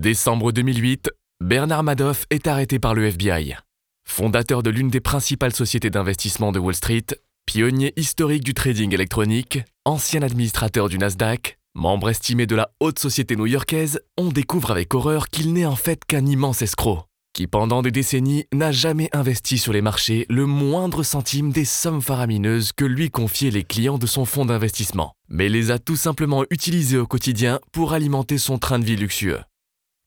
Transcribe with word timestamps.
Décembre 0.00 0.50
2008, 0.50 1.10
Bernard 1.44 1.82
Madoff 1.82 2.24
est 2.30 2.46
arrêté 2.46 2.78
par 2.78 2.94
le 2.94 3.04
FBI. 3.04 3.54
Fondateur 4.08 4.62
de 4.62 4.70
l'une 4.70 4.88
des 4.88 5.02
principales 5.02 5.54
sociétés 5.54 5.90
d'investissement 5.90 6.52
de 6.52 6.58
Wall 6.58 6.74
Street, 6.74 7.04
pionnier 7.44 7.92
historique 7.96 8.42
du 8.42 8.54
trading 8.54 8.94
électronique, 8.94 9.58
ancien 9.84 10.22
administrateur 10.22 10.88
du 10.88 10.96
Nasdaq, 10.96 11.58
membre 11.74 12.08
estimé 12.08 12.46
de 12.46 12.56
la 12.56 12.70
haute 12.80 12.98
société 12.98 13.36
new-yorkaise, 13.36 14.00
on 14.16 14.30
découvre 14.30 14.70
avec 14.70 14.94
horreur 14.94 15.28
qu'il 15.28 15.52
n'est 15.52 15.66
en 15.66 15.76
fait 15.76 16.02
qu'un 16.06 16.24
immense 16.24 16.62
escroc, 16.62 17.04
qui 17.34 17.46
pendant 17.46 17.82
des 17.82 17.90
décennies 17.90 18.46
n'a 18.54 18.72
jamais 18.72 19.10
investi 19.12 19.58
sur 19.58 19.74
les 19.74 19.82
marchés 19.82 20.24
le 20.30 20.46
moindre 20.46 21.02
centime 21.02 21.52
des 21.52 21.66
sommes 21.66 22.00
faramineuses 22.00 22.72
que 22.72 22.86
lui 22.86 23.10
confiaient 23.10 23.50
les 23.50 23.64
clients 23.64 23.98
de 23.98 24.06
son 24.06 24.24
fonds 24.24 24.46
d'investissement, 24.46 25.12
mais 25.28 25.50
les 25.50 25.70
a 25.70 25.78
tout 25.78 25.96
simplement 25.96 26.46
utilisées 26.48 26.96
au 26.96 27.06
quotidien 27.06 27.60
pour 27.70 27.92
alimenter 27.92 28.38
son 28.38 28.56
train 28.56 28.78
de 28.78 28.86
vie 28.86 28.96
luxueux. 28.96 29.40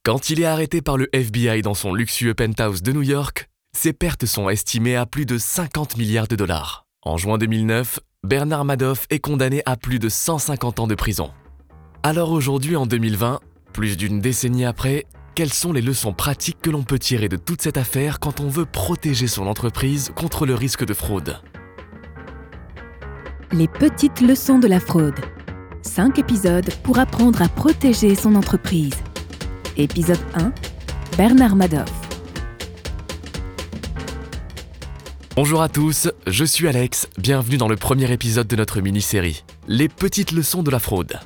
Quand 0.06 0.28
il 0.28 0.38
est 0.38 0.44
arrêté 0.44 0.82
par 0.82 0.98
le 0.98 1.08
FBI 1.14 1.62
dans 1.62 1.72
son 1.72 1.94
luxueux 1.94 2.34
penthouse 2.34 2.82
de 2.82 2.92
New 2.92 3.00
York, 3.00 3.48
ses 3.74 3.94
pertes 3.94 4.26
sont 4.26 4.50
estimées 4.50 4.96
à 4.96 5.06
plus 5.06 5.24
de 5.24 5.38
50 5.38 5.96
milliards 5.96 6.28
de 6.28 6.36
dollars. 6.36 6.84
En 7.00 7.16
juin 7.16 7.38
2009, 7.38 8.00
Bernard 8.22 8.66
Madoff 8.66 9.06
est 9.08 9.18
condamné 9.18 9.62
à 9.64 9.78
plus 9.78 9.98
de 9.98 10.10
150 10.10 10.80
ans 10.80 10.86
de 10.86 10.94
prison. 10.94 11.30
Alors 12.02 12.32
aujourd'hui, 12.32 12.76
en 12.76 12.84
2020, 12.84 13.40
plus 13.72 13.96
d'une 13.96 14.20
décennie 14.20 14.66
après, 14.66 15.06
quelles 15.34 15.54
sont 15.54 15.72
les 15.72 15.80
leçons 15.80 16.12
pratiques 16.12 16.60
que 16.60 16.68
l'on 16.68 16.82
peut 16.82 16.98
tirer 16.98 17.30
de 17.30 17.38
toute 17.38 17.62
cette 17.62 17.78
affaire 17.78 18.20
quand 18.20 18.40
on 18.40 18.48
veut 18.50 18.66
protéger 18.66 19.26
son 19.26 19.46
entreprise 19.46 20.12
contre 20.14 20.44
le 20.44 20.54
risque 20.54 20.84
de 20.84 20.92
fraude? 20.92 21.40
Les 23.52 23.68
petites 23.68 24.20
leçons 24.20 24.58
de 24.58 24.68
la 24.68 24.80
fraude. 24.80 25.18
5 25.80 26.18
épisodes 26.18 26.68
pour 26.82 26.98
apprendre 26.98 27.40
à 27.40 27.48
protéger 27.48 28.14
son 28.14 28.34
entreprise. 28.34 28.92
Épisode 29.76 30.20
1 30.34 30.52
Bernard 31.16 31.56
Madoff. 31.56 31.90
Bonjour 35.34 35.62
à 35.62 35.68
tous, 35.68 36.08
je 36.28 36.44
suis 36.44 36.68
Alex, 36.68 37.08
bienvenue 37.18 37.56
dans 37.56 37.66
le 37.66 37.74
premier 37.74 38.12
épisode 38.12 38.46
de 38.46 38.54
notre 38.54 38.80
mini-série 38.80 39.42
Les 39.66 39.88
petites 39.88 40.30
leçons 40.30 40.62
de 40.62 40.70
la 40.70 40.78
fraude. 40.78 41.18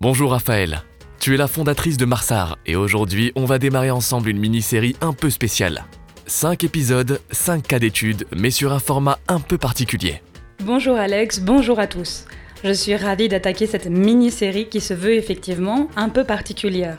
Bonjour 0.00 0.30
Raphaël, 0.30 0.84
tu 1.18 1.34
es 1.34 1.36
la 1.36 1.48
fondatrice 1.48 1.96
de 1.96 2.04
Marsar 2.04 2.58
et 2.64 2.76
aujourd'hui 2.76 3.32
on 3.34 3.44
va 3.44 3.58
démarrer 3.58 3.90
ensemble 3.90 4.28
une 4.28 4.38
mini-série 4.38 4.94
un 5.00 5.12
peu 5.12 5.28
spéciale. 5.28 5.84
5 6.26 6.62
épisodes, 6.62 7.20
5 7.32 7.66
cas 7.66 7.80
d'études, 7.80 8.24
mais 8.36 8.50
sur 8.52 8.72
un 8.72 8.78
format 8.78 9.18
un 9.26 9.40
peu 9.40 9.58
particulier. 9.58 10.22
Bonjour 10.62 10.96
Alex, 10.96 11.40
bonjour 11.40 11.80
à 11.80 11.88
tous. 11.88 12.26
Je 12.62 12.72
suis 12.72 12.94
ravie 12.94 13.28
d'attaquer 13.28 13.66
cette 13.66 13.86
mini-série 13.86 14.68
qui 14.68 14.80
se 14.80 14.94
veut 14.94 15.14
effectivement 15.14 15.88
un 15.96 16.08
peu 16.08 16.22
particulière. 16.22 16.98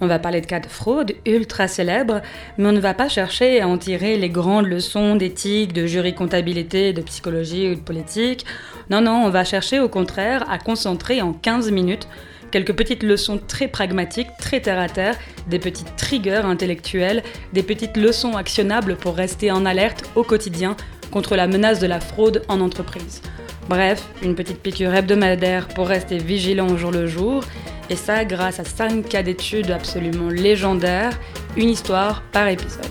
On 0.00 0.06
va 0.06 0.18
parler 0.18 0.42
de 0.42 0.46
cas 0.46 0.60
de 0.60 0.66
fraude 0.66 1.14
ultra 1.24 1.68
célèbres, 1.68 2.20
mais 2.58 2.66
on 2.66 2.72
ne 2.72 2.80
va 2.80 2.92
pas 2.92 3.08
chercher 3.08 3.62
à 3.62 3.68
en 3.68 3.78
tirer 3.78 4.18
les 4.18 4.28
grandes 4.28 4.66
leçons 4.66 5.16
d'éthique, 5.16 5.72
de 5.72 5.86
jury 5.86 6.14
comptabilité, 6.14 6.92
de 6.92 7.00
psychologie 7.00 7.70
ou 7.70 7.74
de 7.74 7.80
politique. 7.80 8.44
Non, 8.90 9.00
non, 9.00 9.24
on 9.24 9.30
va 9.30 9.44
chercher 9.44 9.80
au 9.80 9.88
contraire 9.88 10.44
à 10.50 10.58
concentrer 10.58 11.22
en 11.22 11.32
15 11.32 11.70
minutes 11.70 12.08
quelques 12.50 12.74
petites 12.74 13.02
leçons 13.02 13.40
très 13.46 13.68
pragmatiques, 13.68 14.28
très 14.38 14.60
terre 14.60 14.78
à 14.78 14.88
terre, 14.88 15.16
des 15.48 15.58
petites 15.58 15.96
triggers 15.96 16.44
intellectuels, 16.44 17.22
des 17.54 17.62
petites 17.62 17.96
leçons 17.96 18.36
actionnables 18.36 18.96
pour 18.96 19.16
rester 19.16 19.50
en 19.50 19.64
alerte 19.64 20.04
au 20.14 20.22
quotidien 20.22 20.76
contre 21.10 21.36
la 21.36 21.46
menace 21.46 21.80
de 21.80 21.86
la 21.86 22.00
fraude 22.00 22.42
en 22.48 22.60
entreprise. 22.60 23.22
Bref, 23.68 24.06
une 24.22 24.34
petite 24.34 24.60
piqûre 24.60 24.94
hebdomadaire 24.94 25.68
pour 25.68 25.88
rester 25.88 26.18
vigilant 26.18 26.68
au 26.68 26.76
jour 26.76 26.92
le 26.92 27.06
jour 27.06 27.42
et 27.88 27.96
ça, 27.96 28.24
grâce 28.24 28.58
à 28.58 28.64
5 28.64 29.08
cas 29.08 29.22
d'études 29.22 29.70
absolument 29.70 30.28
légendaires, 30.28 31.18
une 31.56 31.68
histoire 31.68 32.22
par 32.32 32.48
épisode. 32.48 32.86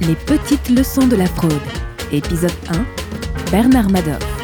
Les 0.00 0.14
petites 0.14 0.68
leçons 0.68 1.08
de 1.08 1.16
la 1.16 1.26
fraude. 1.26 1.52
Épisode 2.12 2.52
1 2.70 3.50
Bernard 3.50 3.90
Madoff. 3.90 4.38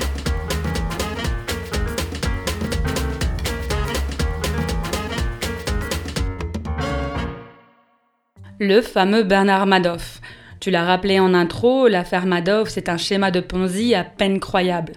Le 8.59 8.81
fameux 8.81 9.23
Bernard 9.23 9.67
Madoff. 9.67 10.21
Tu 10.59 10.71
l'as 10.71 10.85
rappelé 10.85 11.21
en 11.21 11.35
intro, 11.35 11.87
l'affaire 11.87 12.27
Madoff, 12.27 12.69
c'est 12.69 12.89
un 12.89 12.97
schéma 12.97 13.31
de 13.31 13.41
Ponzi 13.41 13.95
à 13.95 14.03
peine 14.03 14.41
croyable. 14.41 14.95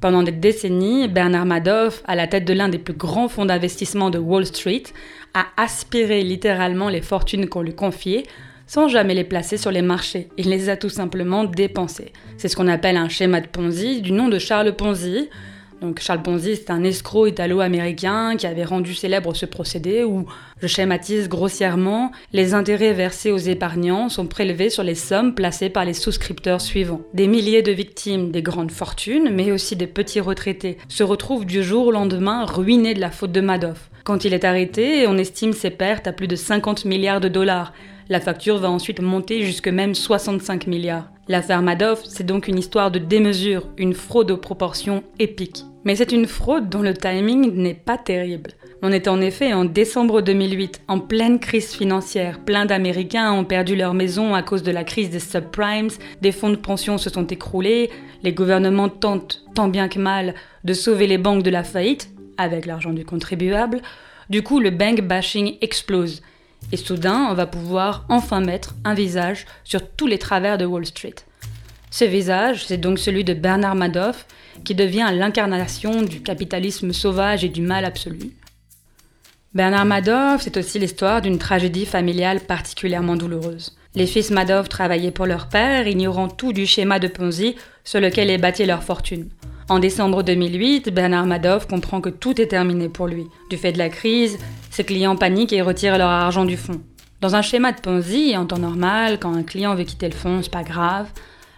Pendant 0.00 0.22
des 0.22 0.32
décennies, 0.32 1.08
Bernard 1.08 1.46
Madoff, 1.46 2.02
à 2.06 2.14
la 2.14 2.26
tête 2.26 2.44
de 2.44 2.52
l'un 2.52 2.68
des 2.68 2.78
plus 2.78 2.94
grands 2.94 3.28
fonds 3.28 3.46
d'investissement 3.46 4.10
de 4.10 4.18
Wall 4.18 4.44
Street, 4.44 4.84
a 5.34 5.46
aspiré 5.56 6.22
littéralement 6.22 6.88
les 6.88 7.00
fortunes 7.00 7.48
qu'on 7.48 7.62
lui 7.62 7.74
confiait 7.74 8.24
sans 8.66 8.88
jamais 8.88 9.14
les 9.14 9.24
placer 9.24 9.56
sur 9.56 9.70
les 9.70 9.82
marchés. 9.82 10.28
Il 10.36 10.50
les 10.50 10.68
a 10.68 10.76
tout 10.76 10.88
simplement 10.88 11.44
dépensées. 11.44 12.12
C'est 12.36 12.48
ce 12.48 12.56
qu'on 12.56 12.68
appelle 12.68 12.96
un 12.96 13.08
schéma 13.08 13.40
de 13.40 13.46
Ponzi, 13.46 14.02
du 14.02 14.12
nom 14.12 14.28
de 14.28 14.38
Charles 14.38 14.74
Ponzi, 14.74 15.28
donc 15.80 16.00
Charles 16.00 16.22
Ponzi, 16.22 16.56
c'est 16.56 16.70
un 16.70 16.84
escroc 16.84 17.26
italo-américain 17.28 18.36
qui 18.36 18.46
avait 18.46 18.64
rendu 18.64 18.94
célèbre 18.94 19.34
ce 19.34 19.46
procédé 19.46 20.04
où, 20.04 20.26
je 20.60 20.66
schématise 20.66 21.28
grossièrement, 21.28 22.12
les 22.32 22.54
intérêts 22.54 22.92
versés 22.92 23.30
aux 23.30 23.36
épargnants 23.36 24.08
sont 24.08 24.26
prélevés 24.26 24.70
sur 24.70 24.82
les 24.82 24.94
sommes 24.94 25.34
placées 25.34 25.68
par 25.68 25.84
les 25.84 25.92
souscripteurs 25.92 26.60
suivants. 26.60 27.02
Des 27.12 27.26
milliers 27.26 27.62
de 27.62 27.72
victimes 27.72 28.30
des 28.30 28.42
grandes 28.42 28.70
fortunes, 28.70 29.30
mais 29.30 29.52
aussi 29.52 29.76
des 29.76 29.86
petits 29.86 30.20
retraités, 30.20 30.78
se 30.88 31.02
retrouvent 31.02 31.46
du 31.46 31.62
jour 31.62 31.88
au 31.88 31.92
lendemain 31.92 32.44
ruinés 32.44 32.94
de 32.94 33.00
la 33.00 33.10
faute 33.10 33.32
de 33.32 33.40
Madoff. 33.40 33.90
Quand 34.04 34.24
il 34.24 34.34
est 34.34 34.44
arrêté, 34.44 35.06
on 35.08 35.18
estime 35.18 35.52
ses 35.52 35.70
pertes 35.70 36.06
à 36.06 36.12
plus 36.12 36.28
de 36.28 36.36
50 36.36 36.84
milliards 36.84 37.20
de 37.20 37.28
dollars. 37.28 37.72
La 38.08 38.20
facture 38.20 38.58
va 38.58 38.70
ensuite 38.70 39.00
monter 39.00 39.42
jusque 39.42 39.66
même 39.66 39.94
65 39.94 40.68
milliards. 40.68 41.10
L'affaire 41.26 41.60
Madoff, 41.60 42.04
c'est 42.04 42.24
donc 42.24 42.46
une 42.46 42.58
histoire 42.58 42.92
de 42.92 43.00
démesure, 43.00 43.66
une 43.78 43.94
fraude 43.94 44.30
aux 44.30 44.36
proportions 44.36 45.02
épiques. 45.18 45.64
Mais 45.84 45.96
c'est 45.96 46.12
une 46.12 46.26
fraude 46.26 46.68
dont 46.68 46.82
le 46.82 46.94
timing 46.94 47.52
n'est 47.54 47.74
pas 47.74 47.98
terrible. 47.98 48.52
On 48.80 48.92
est 48.92 49.08
en 49.08 49.20
effet 49.20 49.52
en 49.52 49.64
décembre 49.64 50.20
2008, 50.20 50.82
en 50.86 51.00
pleine 51.00 51.40
crise 51.40 51.72
financière. 51.72 52.44
Plein 52.44 52.64
d'Américains 52.64 53.32
ont 53.32 53.44
perdu 53.44 53.74
leur 53.74 53.92
maison 53.92 54.36
à 54.36 54.42
cause 54.42 54.62
de 54.62 54.70
la 54.70 54.84
crise 54.84 55.10
des 55.10 55.18
subprimes, 55.18 55.88
des 56.22 56.30
fonds 56.30 56.50
de 56.50 56.56
pension 56.56 56.98
se 56.98 57.10
sont 57.10 57.26
écroulés, 57.26 57.90
les 58.22 58.32
gouvernements 58.32 58.88
tentent, 58.88 59.44
tant 59.56 59.66
bien 59.66 59.88
que 59.88 59.98
mal, 59.98 60.34
de 60.62 60.74
sauver 60.74 61.08
les 61.08 61.18
banques 61.18 61.42
de 61.42 61.50
la 61.50 61.64
faillite, 61.64 62.10
avec 62.36 62.66
l'argent 62.66 62.92
du 62.92 63.04
contribuable. 63.04 63.80
Du 64.30 64.42
coup, 64.42 64.60
le 64.60 64.70
bank 64.70 65.00
bashing 65.00 65.56
explose. 65.60 66.22
Et 66.72 66.76
soudain, 66.76 67.28
on 67.30 67.34
va 67.34 67.46
pouvoir 67.46 68.04
enfin 68.08 68.40
mettre 68.40 68.74
un 68.84 68.94
visage 68.94 69.46
sur 69.64 69.88
tous 69.88 70.06
les 70.06 70.18
travers 70.18 70.58
de 70.58 70.64
Wall 70.64 70.86
Street. 70.86 71.14
Ce 71.90 72.04
visage, 72.04 72.66
c'est 72.66 72.76
donc 72.76 72.98
celui 72.98 73.24
de 73.24 73.34
Bernard 73.34 73.76
Madoff, 73.76 74.26
qui 74.64 74.74
devient 74.74 75.08
l'incarnation 75.12 76.02
du 76.02 76.22
capitalisme 76.22 76.92
sauvage 76.92 77.44
et 77.44 77.48
du 77.48 77.62
mal 77.62 77.84
absolu. 77.84 78.32
Bernard 79.54 79.86
Madoff, 79.86 80.42
c'est 80.42 80.56
aussi 80.56 80.78
l'histoire 80.78 81.22
d'une 81.22 81.38
tragédie 81.38 81.86
familiale 81.86 82.40
particulièrement 82.40 83.16
douloureuse. 83.16 83.76
Les 83.94 84.06
fils 84.06 84.30
Madoff 84.30 84.68
travaillaient 84.68 85.10
pour 85.10 85.24
leur 85.24 85.48
père, 85.48 85.86
ignorant 85.86 86.28
tout 86.28 86.52
du 86.52 86.66
schéma 86.66 86.98
de 86.98 87.08
Ponzi 87.08 87.56
sur 87.82 88.00
lequel 88.00 88.28
est 88.28 88.36
bâtie 88.36 88.66
leur 88.66 88.82
fortune. 88.82 89.30
En 89.68 89.80
décembre 89.80 90.22
2008, 90.22 90.90
Bernard 90.90 91.26
Madoff 91.26 91.66
comprend 91.66 92.00
que 92.00 92.08
tout 92.08 92.40
est 92.40 92.46
terminé 92.46 92.88
pour 92.88 93.08
lui. 93.08 93.26
Du 93.50 93.56
fait 93.56 93.72
de 93.72 93.78
la 93.78 93.88
crise, 93.88 94.38
ses 94.70 94.84
clients 94.84 95.16
paniquent 95.16 95.52
et 95.52 95.60
retirent 95.60 95.98
leur 95.98 96.08
argent 96.08 96.44
du 96.44 96.56
fonds. 96.56 96.80
Dans 97.20 97.34
un 97.34 97.42
schéma 97.42 97.72
de 97.72 97.80
Ponzi, 97.80 98.36
en 98.36 98.46
temps 98.46 98.58
normal, 98.58 99.18
quand 99.18 99.34
un 99.34 99.42
client 99.42 99.74
veut 99.74 99.82
quitter 99.82 100.08
le 100.08 100.14
fonds, 100.14 100.38
c'est 100.40 100.52
pas 100.52 100.62
grave. 100.62 101.08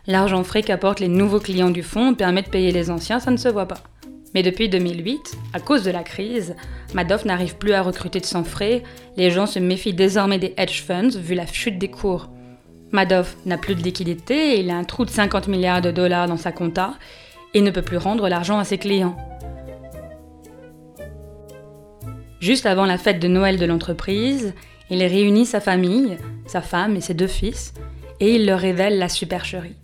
L'argent 0.06 0.42
frais 0.42 0.62
qu'apportent 0.62 1.00
les 1.00 1.08
nouveaux 1.08 1.38
clients 1.38 1.68
du 1.68 1.82
fonds 1.82 2.14
permet 2.14 2.40
de 2.40 2.48
payer 2.48 2.72
les 2.72 2.90
anciens, 2.90 3.20
ça 3.20 3.30
ne 3.30 3.36
se 3.36 3.48
voit 3.48 3.68
pas. 3.68 3.82
Mais 4.34 4.42
depuis 4.42 4.70
2008, 4.70 5.36
à 5.52 5.60
cause 5.60 5.84
de 5.84 5.90
la 5.90 6.02
crise, 6.02 6.56
Madoff 6.94 7.26
n'arrive 7.26 7.56
plus 7.56 7.74
à 7.74 7.82
recruter 7.82 8.20
de 8.20 8.26
sang 8.26 8.44
frais, 8.44 8.84
les 9.18 9.30
gens 9.30 9.46
se 9.46 9.58
méfient 9.58 9.92
désormais 9.92 10.38
des 10.38 10.54
hedge 10.56 10.82
funds 10.82 11.18
vu 11.18 11.34
la 11.34 11.46
chute 11.46 11.78
des 11.78 11.90
cours. 11.90 12.30
Madoff 12.90 13.36
n'a 13.44 13.58
plus 13.58 13.74
de 13.74 13.82
liquidité, 13.82 14.60
il 14.60 14.70
a 14.70 14.76
un 14.76 14.84
trou 14.84 15.04
de 15.04 15.10
50 15.10 15.48
milliards 15.48 15.82
de 15.82 15.90
dollars 15.90 16.26
dans 16.26 16.38
sa 16.38 16.52
compta, 16.52 16.94
ne 17.64 17.70
peut 17.70 17.82
plus 17.82 17.96
rendre 17.96 18.28
l'argent 18.28 18.58
à 18.58 18.64
ses 18.64 18.78
clients. 18.78 19.16
Juste 22.40 22.66
avant 22.66 22.86
la 22.86 22.98
fête 22.98 23.20
de 23.20 23.28
Noël 23.28 23.58
de 23.58 23.66
l'entreprise, 23.66 24.54
il 24.90 25.02
réunit 25.02 25.46
sa 25.46 25.60
famille, 25.60 26.16
sa 26.46 26.62
femme 26.62 26.96
et 26.96 27.00
ses 27.00 27.14
deux 27.14 27.26
fils, 27.26 27.74
et 28.20 28.34
il 28.34 28.46
leur 28.46 28.60
révèle 28.60 28.98
la 28.98 29.08
supercherie. 29.08 29.76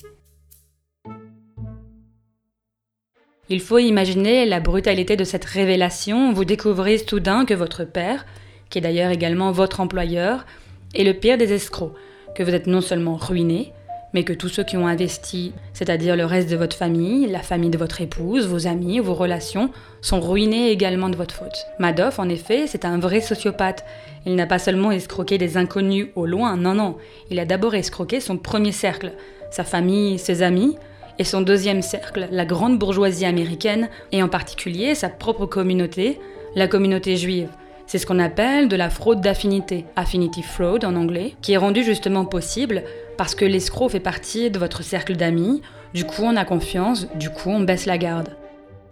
Il 3.50 3.60
faut 3.60 3.78
imaginer 3.78 4.46
la 4.46 4.60
brutalité 4.60 5.16
de 5.16 5.24
cette 5.24 5.44
révélation. 5.44 6.32
Vous 6.32 6.46
découvrez 6.46 6.96
soudain 6.98 7.44
que 7.44 7.52
votre 7.52 7.84
père, 7.84 8.24
qui 8.70 8.78
est 8.78 8.80
d'ailleurs 8.80 9.10
également 9.10 9.52
votre 9.52 9.80
employeur, 9.80 10.46
est 10.94 11.04
le 11.04 11.12
pire 11.12 11.36
des 11.36 11.52
escrocs, 11.52 11.92
que 12.34 12.42
vous 12.42 12.54
êtes 12.54 12.66
non 12.66 12.80
seulement 12.80 13.16
ruiné, 13.16 13.72
mais 14.14 14.22
que 14.22 14.32
tous 14.32 14.48
ceux 14.48 14.62
qui 14.62 14.76
ont 14.76 14.86
investi, 14.86 15.52
c'est-à-dire 15.72 16.16
le 16.16 16.24
reste 16.24 16.48
de 16.48 16.56
votre 16.56 16.76
famille, 16.76 17.26
la 17.26 17.40
famille 17.40 17.70
de 17.70 17.76
votre 17.76 18.00
épouse, 18.00 18.46
vos 18.46 18.66
amis, 18.68 19.00
vos 19.00 19.12
relations, 19.12 19.70
sont 20.00 20.20
ruinés 20.20 20.70
également 20.70 21.10
de 21.10 21.16
votre 21.16 21.34
faute. 21.34 21.66
Madoff, 21.80 22.20
en 22.20 22.28
effet, 22.28 22.66
c'est 22.68 22.84
un 22.84 22.98
vrai 22.98 23.20
sociopathe. 23.20 23.84
Il 24.24 24.36
n'a 24.36 24.46
pas 24.46 24.60
seulement 24.60 24.92
escroqué 24.92 25.36
des 25.36 25.56
inconnus 25.56 26.08
au 26.14 26.26
loin, 26.26 26.56
non, 26.56 26.74
non. 26.74 26.96
Il 27.30 27.40
a 27.40 27.44
d'abord 27.44 27.74
escroqué 27.74 28.20
son 28.20 28.38
premier 28.38 28.72
cercle, 28.72 29.12
sa 29.50 29.64
famille, 29.64 30.18
ses 30.18 30.42
amis, 30.42 30.76
et 31.18 31.24
son 31.24 31.42
deuxième 31.42 31.82
cercle, 31.82 32.28
la 32.30 32.44
grande 32.44 32.78
bourgeoisie 32.78 33.26
américaine, 33.26 33.88
et 34.12 34.22
en 34.22 34.28
particulier 34.28 34.94
sa 34.94 35.08
propre 35.08 35.46
communauté, 35.46 36.20
la 36.54 36.68
communauté 36.68 37.16
juive. 37.16 37.48
C'est 37.86 37.98
ce 37.98 38.06
qu'on 38.06 38.18
appelle 38.18 38.68
de 38.68 38.76
la 38.76 38.90
fraude 38.90 39.20
d'affinité, 39.20 39.84
affinity 39.96 40.42
fraud 40.42 40.84
en 40.84 40.96
anglais, 40.96 41.34
qui 41.42 41.52
est 41.52 41.58
rendue 41.58 41.84
justement 41.84 42.24
possible 42.24 42.82
parce 43.18 43.34
que 43.34 43.44
l'escroc 43.44 43.90
fait 43.90 44.00
partie 44.00 44.50
de 44.50 44.58
votre 44.58 44.82
cercle 44.82 45.16
d'amis, 45.16 45.62
du 45.92 46.04
coup 46.04 46.22
on 46.22 46.36
a 46.36 46.44
confiance, 46.44 47.06
du 47.14 47.30
coup 47.30 47.50
on 47.50 47.60
baisse 47.60 47.86
la 47.86 47.98
garde. 47.98 48.36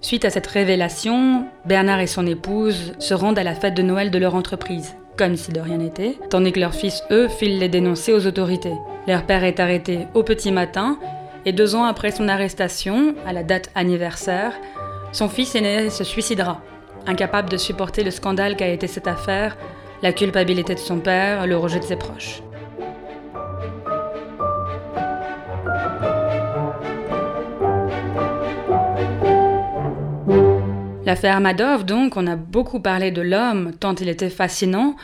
Suite 0.01 0.25
à 0.25 0.31
cette 0.31 0.47
révélation, 0.47 1.47
Bernard 1.65 2.01
et 2.01 2.07
son 2.07 2.27
épouse 2.27 2.93
se 2.99 3.15
rendent 3.15 3.39
à 3.39 3.45
la 3.45 3.55
fête 3.55 3.75
de 3.75 3.83
Noël 3.83 4.11
de 4.11 4.19
leur 4.19 4.35
entreprise, 4.35 4.95
comme 5.17 5.37
si 5.37 5.53
de 5.53 5.61
rien 5.61 5.79
n'était, 5.79 6.19
tandis 6.29 6.53
que 6.53 6.61
leur 6.61 6.75
fils, 6.75 7.03
eux, 7.11 7.29
filent 7.29 7.61
les 7.61 7.69
dénoncer 7.69 8.13
aux 8.13 8.27
autorités. 8.27 8.75
Leur 9.07 9.25
père 9.25 9.45
est 9.45 9.61
arrêté 9.61 10.07
au 10.15 10.23
petit 10.23 10.53
matin, 10.53 10.99
et 11.45 11.53
deux 11.53 11.75
ans 11.75 11.85
après 11.85 12.11
son 12.11 12.29
arrestation, 12.29 13.15
à 13.27 13.33
la 13.33 13.43
date 13.43 13.71
anniversaire, 13.75 14.53
son 15.13 15.29
fils 15.29 15.55
aîné 15.55 15.89
se 15.91 16.05
suicidera. 16.05 16.61
Incapable 17.07 17.49
de 17.49 17.57
supporter 17.57 18.05
le 18.05 18.11
scandale 18.11 18.57
qu'a 18.57 18.69
été 18.69 18.87
cette 18.87 19.07
affaire, 19.07 19.57
la 20.03 20.13
culpabilité 20.13 20.75
de 20.75 20.79
son 20.79 20.99
père, 20.99 21.47
le 21.47 21.57
rejet 21.57 21.81
de 21.81 21.85
ses 21.85 21.97
proches. 21.97 22.43
L'affaire 31.05 31.41
Madoff, 31.41 31.85
donc, 31.85 32.17
on 32.17 32.27
a 32.27 32.37
beaucoup 32.37 32.81
parlé 32.81 33.11
de 33.11 33.23
l'homme, 33.23 33.73
tant 33.79 33.95
il 33.97 34.09
était 34.09 34.31
fascinant, 34.31 34.97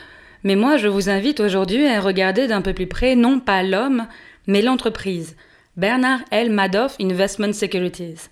mais 0.44 0.54
moi 0.54 0.76
je 0.76 0.86
vous 0.86 1.10
invite 1.10 1.40
aujourd'hui 1.40 1.86
à 1.86 2.00
regarder 2.00 2.46
d'un 2.46 2.62
peu 2.62 2.72
plus 2.72 2.86
près 2.86 3.16
non 3.16 3.40
pas 3.40 3.62
l'homme, 3.62 4.06
mais 4.46 4.62
l'entreprise. 4.62 5.36
Bernard 5.76 6.20
L. 6.30 6.50
Madoff 6.50 6.96
Investment 7.00 7.52
Securities. 7.52 8.30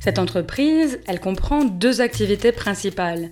Cette 0.00 0.18
entreprise, 0.18 0.98
elle 1.06 1.20
comprend 1.20 1.62
deux 1.64 2.00
activités 2.00 2.52
principales. 2.52 3.28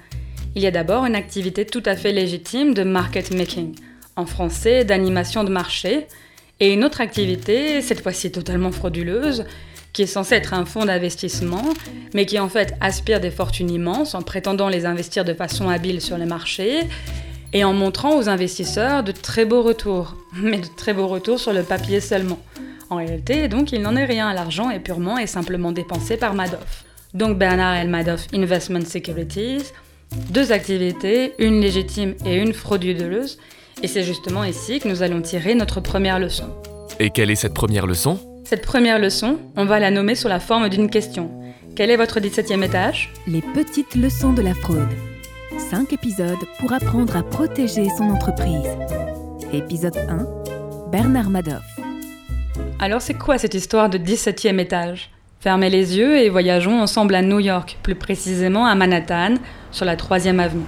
Il 0.55 0.61
y 0.61 0.67
a 0.67 0.71
d'abord 0.71 1.07
une 1.07 1.15
activité 1.15 1.65
tout 1.65 1.83
à 1.87 1.97
fait 1.97 2.13
légitime 2.13 2.75
de 2.75 2.83
market 2.83 3.35
making, 3.35 3.75
en 4.17 4.27
français 4.27 4.85
d'animation 4.85 5.45
de 5.45 5.51
marché, 5.51 6.07
et 6.61 6.73
une 6.73 6.85
autre 6.85 7.01
activité, 7.01 7.81
cette 7.81 8.03
fois-ci 8.03 8.31
totalement 8.31 8.71
frauduleuse, 8.71 9.47
qui 9.95 10.03
est 10.03 10.07
censée 10.07 10.35
être 10.35 10.53
un 10.53 10.67
fonds 10.67 10.85
d'investissement, 10.85 11.65
mais 12.13 12.27
qui 12.27 12.39
en 12.39 12.51
fait 12.51 12.75
aspire 12.83 13.21
des 13.21 13.31
fortunes 13.31 13.71
immenses 13.71 14.15
en 14.15 14.21
prétendant 14.21 14.69
les 14.69 14.85
investir 14.85 15.25
de 15.25 15.33
façon 15.33 15.71
habile 15.71 16.03
sur 16.03 16.19
le 16.19 16.27
marché 16.27 16.81
et 17.55 17.65
en 17.65 17.73
montrant 17.73 18.15
aux 18.19 18.29
investisseurs 18.29 19.03
de 19.03 19.13
très 19.13 19.47
beaux 19.47 19.63
retours, 19.63 20.17
mais 20.35 20.59
de 20.59 20.69
très 20.77 20.93
beaux 20.93 21.09
retours 21.09 21.41
sur 21.41 21.55
le 21.55 21.63
papier 21.63 22.01
seulement. 22.01 22.39
En 22.91 22.97
réalité, 22.97 23.49
donc, 23.49 23.73
il 23.73 23.83
n'en 23.83 23.97
est 23.97 24.05
rien. 24.05 24.33
L'argent 24.33 24.71
est 24.71 24.81
purement 24.81 25.19
et 25.19 25.27
simplement 25.27 25.73
dépensé 25.73 26.17
par 26.17 26.35
Madoff. 26.35 26.85
Donc 27.15 27.39
Bernard 27.39 27.77
L. 27.77 27.89
Madoff 27.89 28.27
Investment 28.35 28.85
Securities, 28.85 29.73
deux 30.31 30.53
activités, 30.53 31.33
une 31.39 31.61
légitime 31.61 32.15
et 32.27 32.37
une 32.37 32.53
frauduleuse, 32.53 33.39
et 33.83 33.89
c'est 33.89 34.03
justement 34.03 34.45
ici 34.45 34.79
que 34.79 34.89
nous 34.89 35.03
allons 35.03 35.23
tirer 35.23 35.55
notre 35.55 35.81
première 35.81 36.19
leçon. 36.19 36.49
Et 37.01 37.11
quelle 37.11 37.31
est 37.31 37.37
cette 37.37 37.55
première 37.55 37.87
leçon? 37.87 38.19
Cette 38.45 38.65
première 38.65 38.99
leçon, 38.99 39.39
on 39.57 39.65
va 39.65 39.79
la 39.79 39.91
nommer 39.91 40.15
sous 40.15 40.29
la 40.29 40.41
forme 40.41 40.69
d'une 40.69 40.91
question. 40.91 41.31
Quel 41.77 41.91
est 41.91 41.97
votre 41.97 42.21
17e 42.21 42.63
étage? 42.63 43.13
Les 43.27 43.43
petites 43.43 43.95
leçons 43.95 44.33
de 44.33 44.43
la 44.43 44.55
fraude. 44.55 44.89
5 45.71 45.93
épisodes 45.93 46.37
pour 46.59 46.73
apprendre 46.73 47.17
à 47.17 47.23
protéger 47.23 47.87
son 47.97 48.05
entreprise. 48.05 48.69
Épisode 49.53 49.97
1 49.97 50.91
Bernard 50.91 51.31
Madoff. 51.31 51.78
Alors 52.81 53.03
c'est 53.03 53.15
quoi 53.15 53.39
cette 53.39 53.55
histoire 53.55 53.91
de 53.91 53.99
17e 53.99 54.61
étage? 54.61 55.11
Fermez 55.41 55.69
les 55.69 55.99
yeux 55.99 56.19
et 56.19 56.29
voyageons 56.29 56.81
ensemble 56.81 57.17
à 57.17 57.23
New 57.23 57.41
York, 57.41 57.77
plus 57.83 57.97
précisément 57.97 58.67
à 58.67 58.77
Manhattan, 58.77 59.35
sur 59.73 59.85
la 59.85 59.97
3e 59.97 60.39
avenue. 60.39 60.63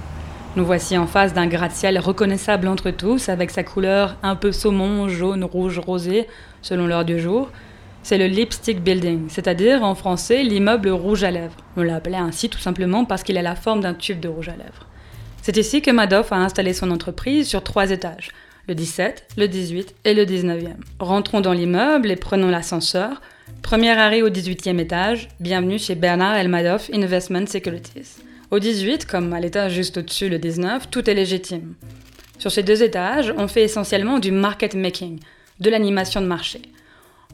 Nous 0.57 0.65
voici 0.65 0.97
en 0.97 1.07
face 1.07 1.33
d'un 1.33 1.47
gratte-ciel 1.47 1.97
reconnaissable 1.97 2.67
entre 2.67 2.91
tous, 2.91 3.29
avec 3.29 3.49
sa 3.49 3.63
couleur 3.63 4.17
un 4.23 4.35
peu 4.35 4.51
saumon, 4.51 5.07
jaune, 5.07 5.45
rouge, 5.45 5.79
rosé, 5.79 6.27
selon 6.61 6.85
l'heure 6.85 7.05
du 7.05 7.17
jour. 7.17 7.49
C'est 8.03 8.17
le 8.17 8.27
Lipstick 8.27 8.83
Building, 8.83 9.29
c'est-à-dire 9.29 9.81
en 9.81 9.95
français 9.95 10.43
l'immeuble 10.43 10.89
rouge 10.89 11.23
à 11.23 11.31
lèvres. 11.31 11.55
On 11.77 11.81
l'appelait 11.81 12.17
ainsi 12.17 12.49
tout 12.49 12.59
simplement 12.59 13.05
parce 13.05 13.23
qu'il 13.23 13.37
a 13.37 13.41
la 13.41 13.55
forme 13.55 13.79
d'un 13.79 13.93
tube 13.93 14.19
de 14.19 14.27
rouge 14.27 14.49
à 14.49 14.57
lèvres. 14.57 14.85
C'est 15.41 15.55
ici 15.55 15.81
que 15.81 15.91
Madoff 15.91 16.33
a 16.33 16.37
installé 16.37 16.73
son 16.73 16.91
entreprise 16.91 17.47
sur 17.47 17.63
trois 17.63 17.89
étages, 17.89 18.31
le 18.67 18.75
17, 18.75 19.27
le 19.37 19.47
18 19.47 19.95
et 20.05 20.13
le 20.13 20.25
19e. 20.25 20.75
Rentrons 20.99 21.41
dans 21.41 21.53
l'immeuble 21.53 22.11
et 22.11 22.15
prenons 22.15 22.49
l'ascenseur. 22.49 23.21
Premier 23.61 23.91
arrêt 23.91 24.21
au 24.21 24.29
18e 24.29 24.79
étage, 24.79 25.29
bienvenue 25.39 25.79
chez 25.79 25.95
Bernard 25.95 26.35
L. 26.35 26.47
Madoff 26.47 26.89
Investment 26.93 27.47
Securities. 27.47 28.21
Au 28.51 28.59
18, 28.59 29.05
comme 29.05 29.33
à 29.33 29.39
l'étage 29.39 29.73
juste 29.73 29.97
au-dessus, 29.97 30.29
le 30.29 30.37
19, 30.37 30.89
tout 30.89 31.09
est 31.09 31.13
légitime. 31.13 31.73
Sur 32.37 32.51
ces 32.51 32.63
deux 32.63 32.83
étages, 32.83 33.33
on 33.37 33.47
fait 33.47 33.63
essentiellement 33.63 34.19
du 34.19 34.31
market 34.31 34.75
making, 34.75 35.19
de 35.59 35.69
l'animation 35.69 36.21
de 36.21 36.27
marché. 36.27 36.61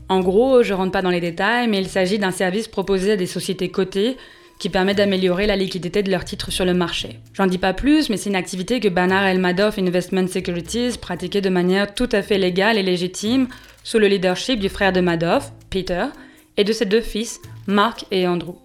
En 0.10 0.22
gros, 0.22 0.64
je 0.64 0.74
rentre 0.74 0.92
pas 0.92 1.02
dans 1.02 1.10
les 1.10 1.22
détails, 1.22 1.68
mais 1.68 1.80
il 1.80 1.88
s'agit 1.88 2.20
d'un 2.20 2.32
service 2.32 2.68
proposé 2.68 3.14
à 3.14 3.18
des 3.18 3.26
sociétés 3.26 3.70
cotées 3.70 4.18
qui 4.60 4.70
permet 4.70 4.96
d'améliorer 4.96 5.46
la 5.46 5.56
liquidité 5.56 6.04
de 6.04 6.10
leurs 6.10 6.26
titres 6.26 6.52
sur 6.52 6.66
le 6.66 6.74
marché. 6.74 7.20
J'en 7.34 7.48
dis 7.48 7.58
pas 7.58 7.74
plus, 7.74 8.10
mais 8.10 8.18
c'est 8.18 8.30
une 8.30 8.36
activité 8.36 8.80
que 8.80 8.88
Bernard 8.88 9.26
El 9.26 9.40
Madoff 9.40 9.78
Investment 9.78 10.28
Securities 10.28 10.98
pratiquait 11.00 11.42
de 11.42 11.50
manière 11.50 11.94
tout 11.94 12.10
à 12.12 12.22
fait 12.22 12.38
légale 12.38 12.78
et 12.78 12.84
légitime 12.84 13.48
sous 13.84 14.00
le 14.00 14.08
leadership 14.08 14.60
du 14.60 14.70
frère 14.70 14.92
de 14.92 15.02
Madoff, 15.02 15.52
Peter, 15.70 16.06
et 16.58 16.64
de 16.64 16.74
ses 16.74 16.86
deux 16.86 17.02
fils, 17.02 17.40
Mark 17.68 18.06
et 18.12 18.28
Andrew. 18.28 18.56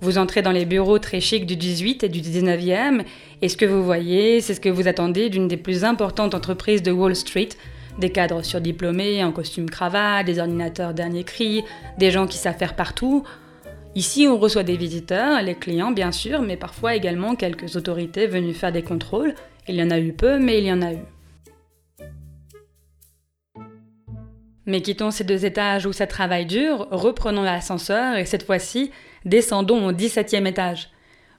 Vous 0.00 0.18
entrez 0.18 0.42
dans 0.42 0.50
les 0.50 0.64
bureaux 0.64 0.98
très 0.98 1.20
chics 1.20 1.46
du 1.46 1.56
18 1.56 2.04
et 2.04 2.08
du 2.08 2.20
19e, 2.20 3.04
et 3.40 3.48
ce 3.48 3.56
que 3.56 3.66
vous 3.66 3.84
voyez, 3.84 4.40
c'est 4.40 4.54
ce 4.54 4.60
que 4.60 4.68
vous 4.68 4.88
attendez 4.88 5.28
d'une 5.28 5.46
des 5.46 5.56
plus 5.56 5.84
importantes 5.84 6.34
entreprises 6.34 6.82
de 6.82 6.90
Wall 6.90 7.14
Street, 7.14 7.50
des 7.98 8.10
cadres 8.10 8.42
surdiplômés 8.42 9.22
en 9.22 9.30
costume 9.30 9.68
cravate, 9.68 10.26
des 10.26 10.38
ordinateurs 10.38 10.94
dernier 10.94 11.24
cri, 11.24 11.62
des 11.98 12.10
gens 12.10 12.26
qui 12.26 12.38
savent 12.38 12.56
faire 12.56 12.74
partout, 12.74 13.24
Ici, 13.94 14.26
on 14.26 14.38
reçoit 14.38 14.62
des 14.62 14.78
visiteurs, 14.78 15.42
les 15.42 15.54
clients 15.54 15.92
bien 15.92 16.12
sûr, 16.12 16.40
mais 16.40 16.56
parfois 16.56 16.94
également 16.94 17.34
quelques 17.34 17.76
autorités 17.76 18.26
venues 18.26 18.54
faire 18.54 18.72
des 18.72 18.82
contrôles. 18.82 19.34
Il 19.68 19.74
y 19.74 19.82
en 19.82 19.90
a 19.90 19.98
eu 19.98 20.14
peu, 20.14 20.38
mais 20.38 20.58
il 20.58 20.64
y 20.64 20.72
en 20.72 20.80
a 20.80 20.94
eu. 20.94 21.04
Mais 24.64 24.80
quittons 24.80 25.10
ces 25.10 25.24
deux 25.24 25.44
étages 25.44 25.84
où 25.84 25.92
ça 25.92 26.06
travaille 26.06 26.46
dur, 26.46 26.88
reprenons 26.90 27.42
l'ascenseur 27.42 28.16
et 28.16 28.24
cette 28.24 28.44
fois-ci, 28.44 28.90
descendons 29.26 29.86
au 29.86 29.92
17e 29.92 30.46
étage. 30.46 30.88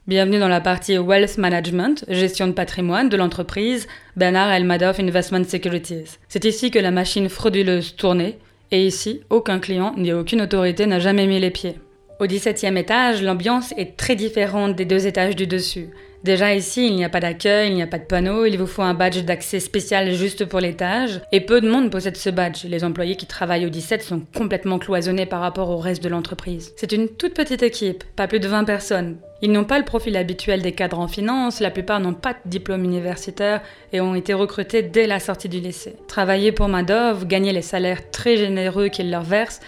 Bienvenue 0.06 0.38
dans 0.38 0.50
la 0.50 0.62
partie 0.62 0.98
Wealth 1.00 1.40
Management, 1.40 2.06
gestion 2.08 2.46
de 2.48 2.52
patrimoine 2.52 3.10
de 3.10 3.18
l'entreprise 3.18 3.88
Bernard 4.16 4.52
L. 4.52 4.66
Madoff 4.66 5.00
Investment 5.00 5.46
Securities. 5.46 6.20
C'est 6.28 6.46
ici 6.46 6.70
que 6.70 6.80
la 6.80 6.92
machine 6.92 7.30
frauduleuse 7.30 7.96
tournait, 7.96 8.38
et 8.70 8.86
ici, 8.86 9.22
aucun 9.32 9.60
client 9.60 9.96
ni 9.98 10.14
aucune 10.14 10.42
autorité 10.42 10.86
n'a 10.86 11.00
jamais 11.00 11.26
mis 11.26 11.40
les 11.40 11.52
pieds. 11.52 11.78
Au 12.20 12.26
17e 12.26 12.78
étage, 12.78 13.24
l'ambiance 13.24 13.74
est 13.76 13.98
très 13.98 14.16
différente 14.16 14.76
des 14.76 14.86
deux 14.86 15.08
étages 15.08 15.36
du 15.36 15.48
dessus. 15.48 15.90
Déjà 16.24 16.54
ici, 16.54 16.88
il 16.88 16.96
n'y 16.96 17.04
a 17.04 17.10
pas 17.10 17.20
d'accueil, 17.20 17.70
il 17.70 17.76
n'y 17.76 17.82
a 17.82 17.88
pas 17.88 17.98
de 17.98 18.06
panneau, 18.06 18.46
il 18.46 18.58
vous 18.58 18.68
faut 18.68 18.82
un 18.82 18.94
badge 18.94 19.24
d'accès 19.24 19.60
spécial 19.60 20.14
juste 20.14 20.46
pour 20.46 20.62
l'étage, 20.62 21.20
et 21.34 21.42
peu 21.42 21.60
de 21.60 21.70
monde 21.70 21.90
possède 21.90 22.16
ce 22.16 22.30
badge. 22.30 22.64
Les 22.64 22.86
employés 22.86 23.18
qui 23.18 23.26
travaillent 23.26 23.66
au 23.66 23.70
17 23.70 24.04
sont 24.04 24.22
complètement 24.34 24.80
cloisonnés 24.80 25.26
par 25.26 25.42
rapport 25.42 25.70
au 25.70 25.78
reste 25.78 26.02
de 26.02 26.08
l'entreprise. 26.08 26.72
C'est 26.78 26.94
une 26.94 27.10
toute 27.10 27.34
petite 27.34 27.64
équipe, 27.64 28.06
pas 28.16 28.28
plus 28.28 28.40
de 28.40 28.48
20 28.48 28.64
personnes. 28.64 29.18
Ils 29.42 29.52
n'ont 29.52 29.66
pas 29.66 29.80
le 29.80 29.84
profil 29.84 30.16
habituel 30.16 30.62
des 30.62 30.72
cadres 30.72 31.00
en 31.00 31.10
finance, 31.10 31.60
la 31.60 31.72
plupart 31.72 32.00
n'ont 32.00 32.14
pas 32.14 32.34
de 32.34 32.50
diplôme 32.50 32.86
universitaire 32.86 33.62
et 33.92 34.00
ont 34.00 34.16
été 34.16 34.34
recrutés 34.34 34.82
dès 34.82 35.08
la 35.08 35.20
sortie 35.20 35.50
du 35.50 35.60
lycée. 35.60 35.98
Travailler 36.08 36.54
pour 36.54 36.70
Madoff, 36.70 37.28
gagner 37.28 37.52
les 37.52 37.62
salaires 37.62 38.12
très 38.12 38.38
généreux 38.38 38.88
qu'ils 38.88 39.12
leur 39.12 39.24
versent, 39.24 39.60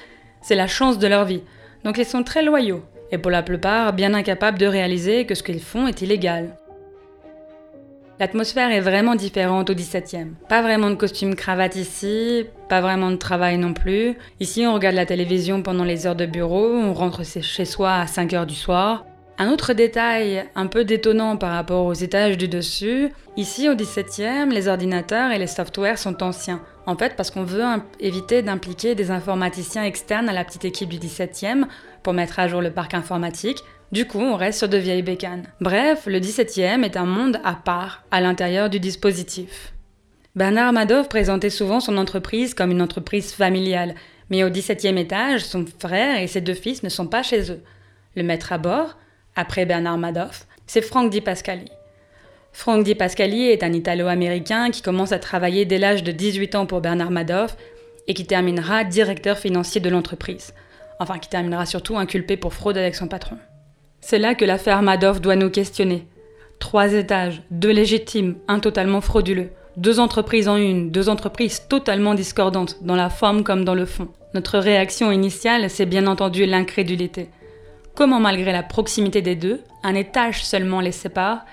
c'est 0.42 0.56
la 0.56 0.68
chance 0.68 1.00
de 1.00 1.08
leur 1.08 1.26
vie 1.26 1.42
donc 1.86 1.98
ils 1.98 2.06
sont 2.06 2.24
très 2.24 2.44
loyaux, 2.44 2.84
et 3.12 3.18
pour 3.18 3.32
la 3.32 3.44
plupart 3.44 3.94
bien 3.94 4.14
incapables 4.14 4.58
de 4.58 4.66
réaliser 4.66 5.26
que 5.26 5.36
ce 5.36 5.44
qu'ils 5.44 5.62
font 5.62 5.88
est 5.88 6.02
illégal. 6.02 6.58
L'atmosphère 8.20 8.72
est 8.72 8.80
vraiment 8.80 9.16
différente 9.16 9.70
au 9.70 9.74
17e. 9.74 10.30
Pas 10.50 10.62
vraiment 10.62 10.90
de 10.90 10.96
costume 10.96 11.36
cravate 11.36 11.76
ici, 11.76 12.46
pas 12.70 12.82
vraiment 12.82 13.12
de 13.12 13.18
travail 13.18 13.58
non 13.58 13.74
plus. 13.74 14.18
Ici, 14.40 14.66
on 14.66 14.74
regarde 14.74 14.96
la 14.96 15.06
télévision 15.06 15.62
pendant 15.62 15.84
les 15.84 16.08
heures 16.08 16.16
de 16.16 16.26
bureau, 16.26 16.72
on 16.74 16.94
rentre 16.94 17.24
chez 17.26 17.66
soi 17.66 17.94
à 17.94 18.08
5 18.08 18.34
heures 18.34 18.46
du 18.46 18.56
soir. 18.56 19.06
Un 19.38 19.52
autre 19.52 19.74
détail 19.74 20.46
un 20.56 20.68
peu 20.68 20.86
détonnant 20.86 21.36
par 21.36 21.52
rapport 21.52 21.86
aux 21.86 21.94
étages 21.94 22.38
du 22.38 22.48
dessus, 22.48 23.12
ici 23.36 23.68
au 23.68 23.74
17e, 23.74 24.50
les 24.50 24.70
ordinateurs 24.70 25.32
et 25.32 25.38
les 25.38 25.48
softwares 25.48 25.98
sont 25.98 26.24
anciens. 26.24 26.62
En 26.86 26.96
fait, 26.96 27.16
parce 27.16 27.32
qu'on 27.32 27.44
veut 27.44 27.64
éviter 28.00 28.42
d'impliquer 28.42 28.96
des 28.96 29.12
informaticiens 29.12 29.84
externes 29.84 30.30
à 30.30 30.34
la 30.34 30.44
petite 30.44 30.66
équipe 30.66 30.90
du 30.90 31.00
17e 31.00 31.66
pour 32.04 32.14
mettre 32.14 32.40
à 32.40 32.48
jour 32.48 32.62
le 32.62 32.72
parc 32.72 32.94
informatique. 32.94 33.64
Du 33.92 34.06
coup, 34.06 34.20
on 34.20 34.36
reste 34.36 34.60
sur 34.60 34.70
de 34.70 34.78
vieilles 34.78 35.02
bécanes. 35.02 35.48
Bref, 35.62 36.06
le 36.06 36.20
17e 36.20 36.84
est 36.84 36.98
un 36.98 37.06
monde 37.06 37.40
à 37.44 37.54
part 37.54 38.04
à 38.12 38.22
l'intérieur 38.22 38.70
du 38.70 38.80
dispositif. 38.80 39.74
Bernard 40.36 40.74
Madoff 40.74 41.08
présentait 41.10 41.50
souvent 41.50 41.80
son 41.80 41.98
entreprise 41.98 42.54
comme 42.54 42.72
une 42.72 42.82
entreprise 42.82 43.32
familiale, 43.32 43.96
mais 44.30 44.44
au 44.44 44.50
17e 44.50 44.98
étage, 44.98 45.46
son 45.46 45.66
frère 45.80 46.20
et 46.20 46.28
ses 46.28 46.42
deux 46.42 46.54
fils 46.54 46.84
ne 46.84 46.90
sont 46.90 47.08
pas 47.08 47.24
chez 47.24 47.52
eux. 47.52 47.62
Le 48.16 48.24
maître 48.24 48.52
à 48.52 48.58
bord, 48.58 48.98
après 49.36 49.66
Bernard 49.66 49.98
Madoff, 49.98 50.46
c'est 50.68 50.82
Franck 50.82 51.10
Di 51.10 51.22
Pascali. 51.22 51.70
Franck 52.56 52.86
Di 52.86 52.96
Pascali 52.96 53.50
est 53.50 53.64
un 53.64 53.74
Italo-américain 53.74 54.72
qui 54.72 54.82
commence 54.82 55.12
à 55.12 55.20
travailler 55.20 55.66
dès 55.66 55.78
l'âge 55.78 56.04
de 56.04 56.14
18 56.14 56.56
ans 56.56 56.66
pour 56.66 56.80
Bernard 56.80 57.12
Madoff 57.12 57.58
et 58.08 58.14
qui 58.14 58.26
terminera 58.26 58.86
directeur 58.86 59.38
financier 59.38 59.82
de 59.82 59.90
l'entreprise. 59.90 60.54
Enfin, 61.02 61.20
qui 61.20 61.28
terminera 61.28 61.66
surtout 61.66 61.98
inculpé 61.98 62.38
pour 62.38 62.54
fraude 62.54 62.78
avec 62.78 62.96
son 62.96 63.10
patron. 63.10 63.36
C'est 64.00 64.20
là 64.20 64.36
que 64.36 64.46
l'affaire 64.46 64.82
Madoff 64.84 65.20
doit 65.20 65.36
nous 65.36 65.50
questionner. 65.50 66.08
Trois 66.60 66.94
étages, 66.94 67.44
deux 67.52 67.72
légitimes, 67.72 68.38
un 68.48 68.62
totalement 68.62 69.02
frauduleux. 69.02 69.50
Deux 69.76 70.00
entreprises 70.00 70.48
en 70.48 70.56
une, 70.56 70.92
deux 70.92 71.10
entreprises 71.10 71.68
totalement 71.68 72.14
discordantes, 72.14 72.78
dans 72.84 72.96
la 72.96 73.10
forme 73.10 73.44
comme 73.44 73.66
dans 73.66 73.76
le 73.76 73.86
fond. 73.86 74.08
Notre 74.34 74.60
réaction 74.60 75.12
initiale, 75.12 75.70
c'est 75.70 75.86
bien 75.86 76.08
entendu 76.08 76.46
l'incrédulité. 76.46 77.28
Comment 77.96 78.22
malgré 78.22 78.54
la 78.54 78.64
proximité 78.64 79.22
des 79.22 79.36
deux, 79.36 79.60
un 79.84 79.94
étage 79.94 80.46
seulement 80.46 80.80
les 80.80 80.94
sépare, 80.94 81.44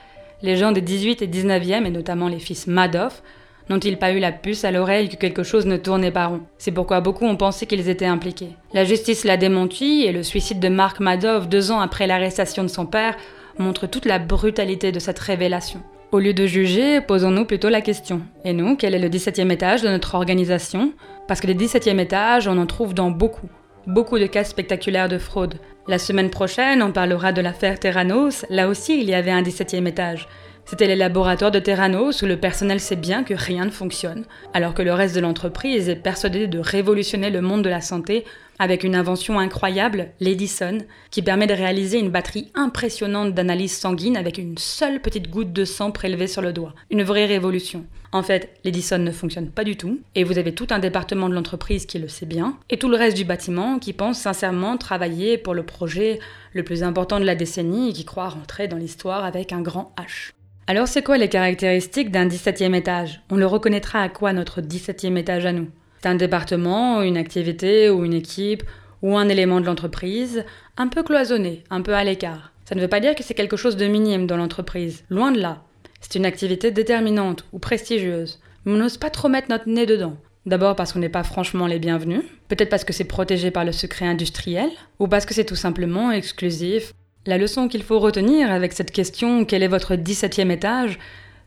les 0.42 0.56
gens 0.56 0.72
des 0.72 0.80
18 0.80 1.22
et 1.22 1.26
19e, 1.26 1.86
et 1.86 1.90
notamment 1.90 2.28
les 2.28 2.38
fils 2.38 2.66
Madoff, 2.66 3.22
n'ont-ils 3.68 3.98
pas 3.98 4.12
eu 4.12 4.18
la 4.18 4.32
puce 4.32 4.64
à 4.64 4.70
l'oreille 4.70 5.08
que 5.08 5.16
quelque 5.16 5.42
chose 5.42 5.66
ne 5.66 5.76
tournait 5.76 6.10
pas 6.10 6.26
rond? 6.26 6.40
C'est 6.58 6.72
pourquoi 6.72 7.00
beaucoup 7.00 7.24
ont 7.24 7.36
pensé 7.36 7.66
qu'ils 7.66 7.88
étaient 7.88 8.06
impliqués. 8.06 8.50
La 8.74 8.84
justice 8.84 9.24
l'a 9.24 9.36
démenti 9.36 10.02
et 10.02 10.12
le 10.12 10.22
suicide 10.22 10.60
de 10.60 10.68
Mark 10.68 11.00
Madoff 11.00 11.48
deux 11.48 11.70
ans 11.70 11.80
après 11.80 12.06
l'arrestation 12.06 12.62
de 12.62 12.68
son 12.68 12.86
père 12.86 13.16
montre 13.58 13.86
toute 13.86 14.06
la 14.06 14.18
brutalité 14.18 14.92
de 14.92 14.98
cette 14.98 15.18
révélation. 15.18 15.80
Au 16.10 16.18
lieu 16.18 16.34
de 16.34 16.46
juger, 16.46 17.00
posons-nous 17.00 17.46
plutôt 17.46 17.70
la 17.70 17.80
question. 17.80 18.20
Et 18.44 18.52
nous, 18.52 18.76
quel 18.76 18.94
est 18.94 18.98
le 18.98 19.08
17e 19.08 19.50
étage 19.50 19.82
de 19.82 19.88
notre 19.88 20.14
organisation? 20.14 20.92
Parce 21.26 21.40
que 21.40 21.46
les 21.46 21.54
17e 21.54 21.98
étages, 21.98 22.48
on 22.48 22.58
en 22.58 22.66
trouve 22.66 22.92
dans 22.92 23.10
beaucoup. 23.10 23.48
Beaucoup 23.88 24.20
de 24.20 24.26
cas 24.26 24.44
spectaculaires 24.44 25.08
de 25.08 25.18
fraude. 25.18 25.54
La 25.88 25.98
semaine 25.98 26.30
prochaine, 26.30 26.84
on 26.84 26.92
parlera 26.92 27.32
de 27.32 27.40
l'affaire 27.40 27.80
Terranos. 27.80 28.46
Là 28.48 28.68
aussi, 28.68 29.00
il 29.00 29.10
y 29.10 29.14
avait 29.14 29.32
un 29.32 29.42
17e 29.42 29.88
étage. 29.88 30.28
C'était 30.64 30.86
les 30.86 30.94
laboratoires 30.94 31.50
de 31.50 31.58
Terranos 31.58 32.22
où 32.22 32.26
le 32.26 32.38
personnel 32.38 32.78
sait 32.78 32.94
bien 32.94 33.24
que 33.24 33.34
rien 33.34 33.64
ne 33.64 33.70
fonctionne, 33.70 34.24
alors 34.54 34.74
que 34.74 34.82
le 34.82 34.94
reste 34.94 35.16
de 35.16 35.20
l'entreprise 35.20 35.88
est 35.88 35.96
persuadé 35.96 36.46
de 36.46 36.60
révolutionner 36.60 37.30
le 37.30 37.40
monde 37.40 37.64
de 37.64 37.68
la 37.68 37.80
santé 37.80 38.24
avec 38.62 38.84
une 38.84 38.94
invention 38.94 39.40
incroyable, 39.40 40.10
l'Edison, 40.20 40.78
qui 41.10 41.20
permet 41.20 41.48
de 41.48 41.52
réaliser 41.52 41.98
une 41.98 42.10
batterie 42.10 42.52
impressionnante 42.54 43.34
d'analyse 43.34 43.76
sanguine 43.76 44.16
avec 44.16 44.38
une 44.38 44.56
seule 44.56 45.00
petite 45.00 45.28
goutte 45.28 45.52
de 45.52 45.64
sang 45.64 45.90
prélevée 45.90 46.28
sur 46.28 46.42
le 46.42 46.52
doigt. 46.52 46.72
Une 46.88 47.02
vraie 47.02 47.26
révolution. 47.26 47.84
En 48.12 48.22
fait, 48.22 48.54
l'Edison 48.62 48.98
ne 48.98 49.10
fonctionne 49.10 49.50
pas 49.50 49.64
du 49.64 49.76
tout, 49.76 49.98
et 50.14 50.22
vous 50.22 50.38
avez 50.38 50.54
tout 50.54 50.68
un 50.70 50.78
département 50.78 51.28
de 51.28 51.34
l'entreprise 51.34 51.86
qui 51.86 51.98
le 51.98 52.06
sait 52.06 52.24
bien, 52.24 52.56
et 52.70 52.76
tout 52.76 52.88
le 52.88 52.96
reste 52.96 53.16
du 53.16 53.24
bâtiment 53.24 53.80
qui 53.80 53.92
pense 53.92 54.20
sincèrement 54.20 54.76
travailler 54.76 55.38
pour 55.38 55.54
le 55.54 55.64
projet 55.64 56.20
le 56.52 56.62
plus 56.62 56.84
important 56.84 57.18
de 57.18 57.24
la 57.24 57.34
décennie 57.34 57.90
et 57.90 57.92
qui 57.92 58.04
croit 58.04 58.28
rentrer 58.28 58.68
dans 58.68 58.76
l'histoire 58.76 59.24
avec 59.24 59.52
un 59.52 59.60
grand 59.60 59.92
H. 59.98 60.30
Alors 60.68 60.86
c'est 60.86 61.02
quoi 61.02 61.18
les 61.18 61.28
caractéristiques 61.28 62.12
d'un 62.12 62.28
17e 62.28 62.74
étage? 62.74 63.22
On 63.28 63.34
le 63.34 63.46
reconnaîtra 63.46 64.02
à 64.02 64.08
quoi 64.08 64.32
notre 64.32 64.60
17e 64.60 65.16
étage 65.16 65.46
à 65.46 65.52
nous? 65.52 65.66
C'est 66.02 66.08
un 66.08 66.16
département, 66.16 67.02
une 67.02 67.16
activité 67.16 67.88
ou 67.88 68.04
une 68.04 68.14
équipe 68.14 68.64
ou 69.02 69.16
un 69.16 69.28
élément 69.28 69.60
de 69.60 69.66
l'entreprise, 69.66 70.44
un 70.76 70.88
peu 70.88 71.04
cloisonné, 71.04 71.62
un 71.70 71.80
peu 71.80 71.94
à 71.94 72.02
l'écart. 72.02 72.52
Ça 72.64 72.74
ne 72.74 72.80
veut 72.80 72.88
pas 72.88 72.98
dire 72.98 73.14
que 73.14 73.22
c'est 73.22 73.34
quelque 73.34 73.56
chose 73.56 73.76
de 73.76 73.86
minime 73.86 74.26
dans 74.26 74.36
l'entreprise, 74.36 75.04
loin 75.10 75.30
de 75.30 75.40
là. 75.40 75.62
C'est 76.00 76.16
une 76.16 76.26
activité 76.26 76.72
déterminante 76.72 77.44
ou 77.52 77.60
prestigieuse, 77.60 78.40
mais 78.64 78.72
on 78.72 78.76
n'ose 78.76 78.96
pas 78.96 79.10
trop 79.10 79.28
mettre 79.28 79.48
notre 79.48 79.68
nez 79.68 79.86
dedans. 79.86 80.16
D'abord 80.44 80.74
parce 80.74 80.92
qu'on 80.92 80.98
n'est 80.98 81.08
pas 81.08 81.22
franchement 81.22 81.68
les 81.68 81.78
bienvenus, 81.78 82.22
peut-être 82.48 82.70
parce 82.70 82.84
que 82.84 82.92
c'est 82.92 83.04
protégé 83.04 83.52
par 83.52 83.64
le 83.64 83.70
secret 83.70 84.06
industriel, 84.06 84.70
ou 84.98 85.06
parce 85.06 85.24
que 85.24 85.34
c'est 85.34 85.44
tout 85.44 85.54
simplement 85.54 86.10
exclusif 86.10 86.92
la 87.26 87.38
leçon 87.38 87.68
qu'il 87.68 87.84
faut 87.84 88.00
retenir 88.00 88.50
avec 88.50 88.72
cette 88.72 88.90
question 88.90 89.44
quel 89.44 89.62
est 89.62 89.68
votre 89.68 89.94
17e 89.94 90.50
étage 90.50 90.98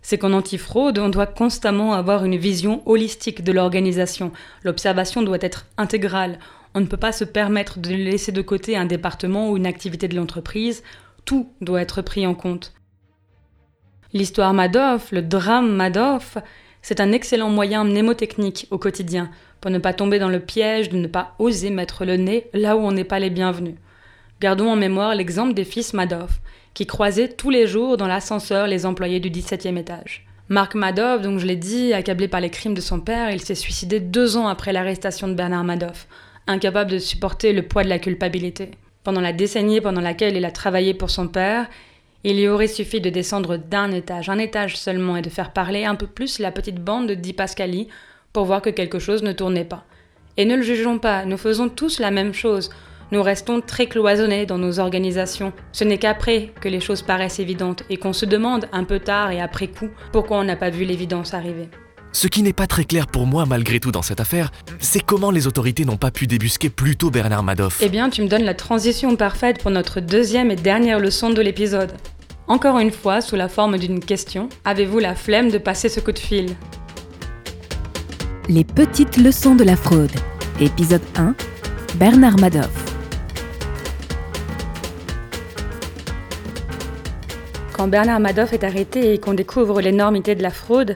c'est 0.06 0.20
qu'en 0.20 0.34
antifraude, 0.34 1.00
on 1.00 1.10
doit 1.10 1.26
constamment 1.26 1.94
avoir 1.94 2.26
une 2.26 2.38
vision 2.38 2.84
holistique 2.86 3.44
de 3.44 3.52
l'organisation. 3.52 4.32
L'observation 4.64 5.24
doit 5.24 5.40
être 5.42 5.66
intégrale. 5.78 6.38
On 6.76 6.80
ne 6.80 6.86
peut 6.86 6.96
pas 6.96 7.12
se 7.12 7.24
permettre 7.24 7.80
de 7.80 7.90
laisser 7.90 8.32
de 8.32 8.44
côté 8.44 8.78
un 8.78 8.86
département 8.86 9.50
ou 9.50 9.58
une 9.58 9.66
activité 9.66 10.08
de 10.08 10.16
l'entreprise. 10.16 10.84
Tout 11.26 11.50
doit 11.60 11.82
être 11.82 12.04
pris 12.04 12.28
en 12.28 12.36
compte. 12.36 12.76
L'histoire 14.14 14.54
Madoff, 14.54 15.12
le 15.12 15.24
drame 15.24 15.76
Madoff, 15.76 16.38
c'est 16.84 17.00
un 17.00 17.12
excellent 17.12 17.50
moyen 17.50 17.84
mnémotechnique 17.84 18.68
au 18.70 18.78
quotidien 18.78 19.32
pour 19.60 19.72
ne 19.72 19.80
pas 19.80 19.94
tomber 19.94 20.20
dans 20.20 20.30
le 20.30 20.40
piège 20.40 20.90
de 20.90 20.98
ne 20.98 21.08
pas 21.08 21.34
oser 21.40 21.72
mettre 21.72 22.06
le 22.06 22.18
nez 22.18 22.48
là 22.54 22.78
où 22.78 22.82
on 22.82 22.92
n'est 22.92 23.06
pas 23.06 23.18
les 23.18 23.32
bienvenus. 23.32 23.78
Gardons 24.40 24.70
en 24.70 24.76
mémoire 24.76 25.16
l'exemple 25.16 25.56
des 25.56 25.66
fils 25.66 25.96
Madoff, 25.96 26.42
qui 26.76 26.86
croisaient 26.86 27.30
tous 27.30 27.50
les 27.50 27.66
jours 27.66 27.98
dans 27.98 28.06
l'ascenseur 28.06 28.68
les 28.68 28.86
employés 28.86 29.20
du 29.20 29.32
17e 29.32 29.78
étage. 29.78 30.28
Marc 30.50 30.76
Madoff, 30.76 31.24
donc 31.24 31.40
je 31.40 31.48
l'ai 31.48 31.56
dit, 31.56 31.94
accablé 31.94 32.28
par 32.28 32.42
les 32.42 32.52
crimes 32.52 32.76
de 32.76 32.82
son 32.82 33.00
père, 33.00 33.32
il 33.32 33.42
s'est 33.42 33.56
suicidé 33.56 34.00
deux 34.00 34.38
ans 34.38 34.48
après 34.48 34.74
l'arrestation 34.74 35.28
de 35.28 35.34
Bernard 35.34 35.64
Madoff, 35.64 36.08
incapable 36.46 36.92
de 36.92 37.00
supporter 37.00 37.52
le 37.54 37.64
poids 37.64 37.84
de 37.84 37.90
la 37.90 37.98
culpabilité. 37.98 38.72
Pendant 39.04 39.22
la 39.22 39.34
décennie 39.34 39.82
pendant 39.82 40.02
laquelle 40.02 40.38
il 40.38 40.46
a 40.46 40.52
travaillé 40.52 40.94
pour 40.94 41.10
son 41.10 41.28
père, 41.28 41.68
il 42.24 42.38
lui 42.38 42.48
aurait 42.48 42.68
suffi 42.68 43.02
de 43.02 43.10
descendre 43.10 43.56
d'un 43.56 43.92
étage, 43.92 44.30
un 44.30 44.38
étage 44.38 44.78
seulement, 44.78 45.16
et 45.16 45.22
de 45.22 45.30
faire 45.30 45.54
parler 45.54 45.86
un 45.86 45.96
peu 45.96 46.08
plus 46.08 46.40
la 46.40 46.52
petite 46.52 46.84
bande 46.84 47.08
de 47.08 47.14
Di 47.14 47.34
Pascali 47.34 47.88
pour 48.34 48.46
voir 48.46 48.62
que 48.62 48.70
quelque 48.70 49.00
chose 49.00 49.24
ne 49.24 49.32
tournait 49.32 49.64
pas. 49.64 49.86
Et 50.36 50.46
ne 50.46 50.56
le 50.56 50.62
jugeons 50.62 51.00
pas, 51.00 51.24
nous 51.24 51.38
faisons 51.38 51.70
tous 51.70 52.00
la 52.00 52.12
même 52.12 52.34
chose. 52.34 52.70
Nous 53.12 53.22
restons 53.22 53.62
très 53.62 53.86
cloisonnés 53.86 54.46
dans 54.46 54.58
nos 54.58 54.80
organisations. 54.80 55.54
Ce 55.72 55.84
n'est 55.84 56.00
qu'après 56.00 56.52
que 56.60 56.70
les 56.70 56.80
choses 56.80 57.04
paraissent 57.04 57.40
évidentes 57.40 57.84
et 57.90 57.98
qu'on 57.98 58.14
se 58.14 58.26
demande 58.26 58.66
un 58.72 58.84
peu 58.84 59.00
tard 59.00 59.32
et 59.32 59.42
après 59.42 59.68
coup 59.68 59.90
pourquoi 60.12 60.38
on 60.38 60.44
n'a 60.44 60.56
pas 60.56 60.72
vu 60.72 60.86
l'évidence 60.86 61.34
arriver. 61.34 61.70
Ce 62.12 62.28
qui 62.28 62.44
n'est 62.44 62.54
pas 62.54 62.66
très 62.66 62.86
clair 62.86 63.08
pour 63.08 63.28
moi 63.28 63.46
malgré 63.46 63.80
tout 63.80 63.92
dans 63.92 64.02
cette 64.02 64.22
affaire, 64.22 64.52
c'est 64.80 65.04
comment 65.04 65.32
les 65.32 65.48
autorités 65.48 65.86
n'ont 65.86 65.98
pas 65.98 66.12
pu 66.12 66.28
débusquer 66.28 66.70
plus 66.70 66.96
tôt 66.96 67.12
Bernard 67.12 67.44
Madoff. 67.44 67.80
Eh 67.82 67.90
bien, 67.90 68.10
tu 68.10 68.22
me 68.22 68.28
donnes 68.28 68.46
la 68.46 68.54
transition 68.54 69.16
parfaite 69.16 69.62
pour 69.62 69.70
notre 69.70 70.00
deuxième 70.00 70.50
et 70.50 70.56
dernière 70.56 71.00
leçon 71.00 71.30
de 71.30 71.42
l'épisode. 71.42 71.92
Encore 72.48 72.80
une 72.80 72.92
fois, 72.92 73.22
sous 73.22 73.36
la 73.36 73.50
forme 73.50 73.78
d'une 73.78 74.00
question, 74.00 74.50
avez-vous 74.64 75.00
la 75.00 75.14
flemme 75.14 75.52
de 75.52 75.58
passer 75.58 75.90
ce 75.90 76.00
coup 76.00 76.12
de 76.12 76.20
fil? 76.20 76.56
Les 78.48 78.64
petites 78.64 79.18
leçons 79.18 79.56
de 79.56 79.64
la 79.64 79.76
fraude. 79.76 80.12
Épisode 80.60 81.02
1. 81.18 81.36
Bernard 81.96 82.38
Madoff. 82.40 82.85
Quand 87.76 87.90
Bernard 87.90 88.22
Madoff 88.22 88.54
est 88.54 88.64
arrêté 88.64 89.14
et 89.14 89.18
qu'on 89.18 89.34
découvre 89.34 89.82
l'énormité 89.82 90.34
de 90.34 90.42
la 90.42 90.50
fraude, 90.50 90.96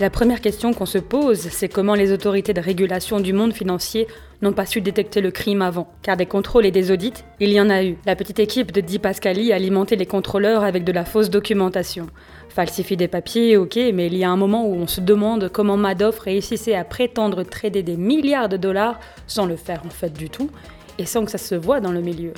la 0.00 0.10
première 0.10 0.40
question 0.40 0.74
qu'on 0.74 0.84
se 0.84 0.98
pose, 0.98 1.38
c'est 1.38 1.68
comment 1.68 1.94
les 1.94 2.10
autorités 2.10 2.52
de 2.52 2.60
régulation 2.60 3.20
du 3.20 3.32
monde 3.32 3.52
financier 3.52 4.08
n'ont 4.42 4.52
pas 4.52 4.66
su 4.66 4.80
détecter 4.80 5.20
le 5.20 5.30
crime 5.30 5.62
avant. 5.62 5.88
Car 6.02 6.16
des 6.16 6.26
contrôles 6.26 6.66
et 6.66 6.72
des 6.72 6.90
audits, 6.90 7.12
il 7.38 7.50
y 7.50 7.60
en 7.60 7.70
a 7.70 7.84
eu. 7.84 7.96
La 8.06 8.16
petite 8.16 8.40
équipe 8.40 8.72
de 8.72 8.80
Di 8.80 8.98
Pascali 8.98 9.52
alimentait 9.52 9.94
les 9.94 10.04
contrôleurs 10.04 10.64
avec 10.64 10.82
de 10.82 10.90
la 10.90 11.04
fausse 11.04 11.30
documentation. 11.30 12.08
Falsifie 12.48 12.96
des 12.96 13.06
papiers, 13.06 13.56
ok, 13.56 13.78
mais 13.94 14.08
il 14.08 14.16
y 14.16 14.24
a 14.24 14.30
un 14.30 14.36
moment 14.36 14.66
où 14.66 14.74
on 14.74 14.88
se 14.88 15.00
demande 15.00 15.48
comment 15.52 15.76
Madoff 15.76 16.18
réussissait 16.18 16.74
à 16.74 16.82
prétendre 16.82 17.44
trader 17.44 17.84
des 17.84 17.96
milliards 17.96 18.48
de 18.48 18.56
dollars 18.56 18.98
sans 19.28 19.46
le 19.46 19.54
faire 19.54 19.82
en 19.86 19.90
fait 19.90 20.12
du 20.12 20.28
tout, 20.28 20.50
et 20.98 21.06
sans 21.06 21.24
que 21.24 21.30
ça 21.30 21.38
se 21.38 21.54
voit 21.54 21.78
dans 21.78 21.92
le 21.92 22.00
milieu. 22.00 22.32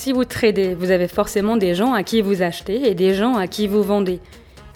Si 0.00 0.12
vous 0.12 0.24
tradez, 0.24 0.74
vous 0.74 0.92
avez 0.92 1.08
forcément 1.08 1.58
des 1.58 1.74
gens 1.74 1.92
à 1.92 2.02
qui 2.02 2.22
vous 2.22 2.40
achetez 2.40 2.88
et 2.88 2.94
des 2.94 3.12
gens 3.12 3.36
à 3.36 3.46
qui 3.46 3.66
vous 3.66 3.82
vendez. 3.82 4.18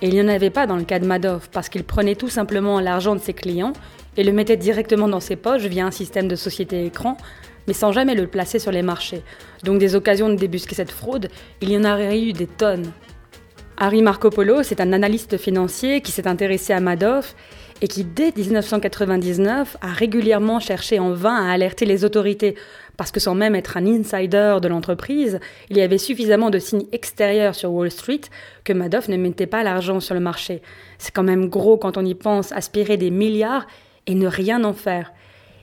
Et 0.02 0.08
il 0.08 0.12
n'y 0.12 0.20
en 0.20 0.28
avait 0.28 0.50
pas 0.50 0.66
dans 0.66 0.76
le 0.76 0.84
cas 0.84 0.98
de 0.98 1.06
Madoff, 1.06 1.48
parce 1.50 1.70
qu'il 1.70 1.82
prenait 1.82 2.14
tout 2.14 2.28
simplement 2.28 2.78
l'argent 2.78 3.14
de 3.14 3.20
ses 3.22 3.32
clients 3.32 3.72
et 4.18 4.22
le 4.22 4.32
mettait 4.32 4.58
directement 4.58 5.08
dans 5.08 5.20
ses 5.20 5.36
poches 5.36 5.62
via 5.62 5.86
un 5.86 5.90
système 5.90 6.28
de 6.28 6.36
société 6.36 6.84
écran, 6.84 7.16
mais 7.66 7.72
sans 7.72 7.90
jamais 7.90 8.14
le 8.14 8.26
placer 8.26 8.58
sur 8.58 8.70
les 8.70 8.82
marchés. 8.82 9.22
Donc 9.62 9.78
des 9.78 9.94
occasions 9.94 10.28
de 10.28 10.34
débusquer 10.34 10.74
cette 10.74 10.92
fraude, 10.92 11.30
il 11.62 11.70
y 11.70 11.78
en 11.78 11.90
aurait 11.90 12.20
eu 12.20 12.34
des 12.34 12.46
tonnes. 12.46 12.92
Harry 13.78 14.02
Marco 14.02 14.28
Polo, 14.28 14.62
c'est 14.62 14.82
un 14.82 14.92
analyste 14.92 15.38
financier 15.38 16.02
qui 16.02 16.12
s'est 16.12 16.28
intéressé 16.28 16.74
à 16.74 16.80
Madoff 16.80 17.34
et 17.80 17.88
qui, 17.88 18.04
dès 18.04 18.32
1999, 18.36 19.78
a 19.80 19.88
régulièrement 19.88 20.60
cherché 20.60 20.98
en 20.98 21.12
vain 21.12 21.34
à 21.34 21.52
alerter 21.52 21.86
les 21.86 22.04
autorités 22.04 22.56
parce 22.96 23.10
que 23.10 23.20
sans 23.20 23.34
même 23.34 23.54
être 23.54 23.76
un 23.76 23.86
insider 23.86 24.58
de 24.62 24.68
l'entreprise, 24.68 25.40
il 25.70 25.76
y 25.76 25.80
avait 25.80 25.98
suffisamment 25.98 26.50
de 26.50 26.58
signes 26.58 26.86
extérieurs 26.92 27.54
sur 27.54 27.72
Wall 27.72 27.90
Street 27.90 28.20
que 28.62 28.72
Madoff 28.72 29.08
ne 29.08 29.16
mettait 29.16 29.46
pas 29.46 29.62
l'argent 29.64 30.00
sur 30.00 30.14
le 30.14 30.20
marché. 30.20 30.62
C'est 30.98 31.12
quand 31.12 31.22
même 31.22 31.48
gros 31.48 31.76
quand 31.76 31.96
on 31.96 32.04
y 32.04 32.14
pense, 32.14 32.52
aspirer 32.52 32.96
des 32.96 33.10
milliards 33.10 33.66
et 34.06 34.14
ne 34.14 34.26
rien 34.26 34.64
en 34.64 34.72
faire. 34.72 35.12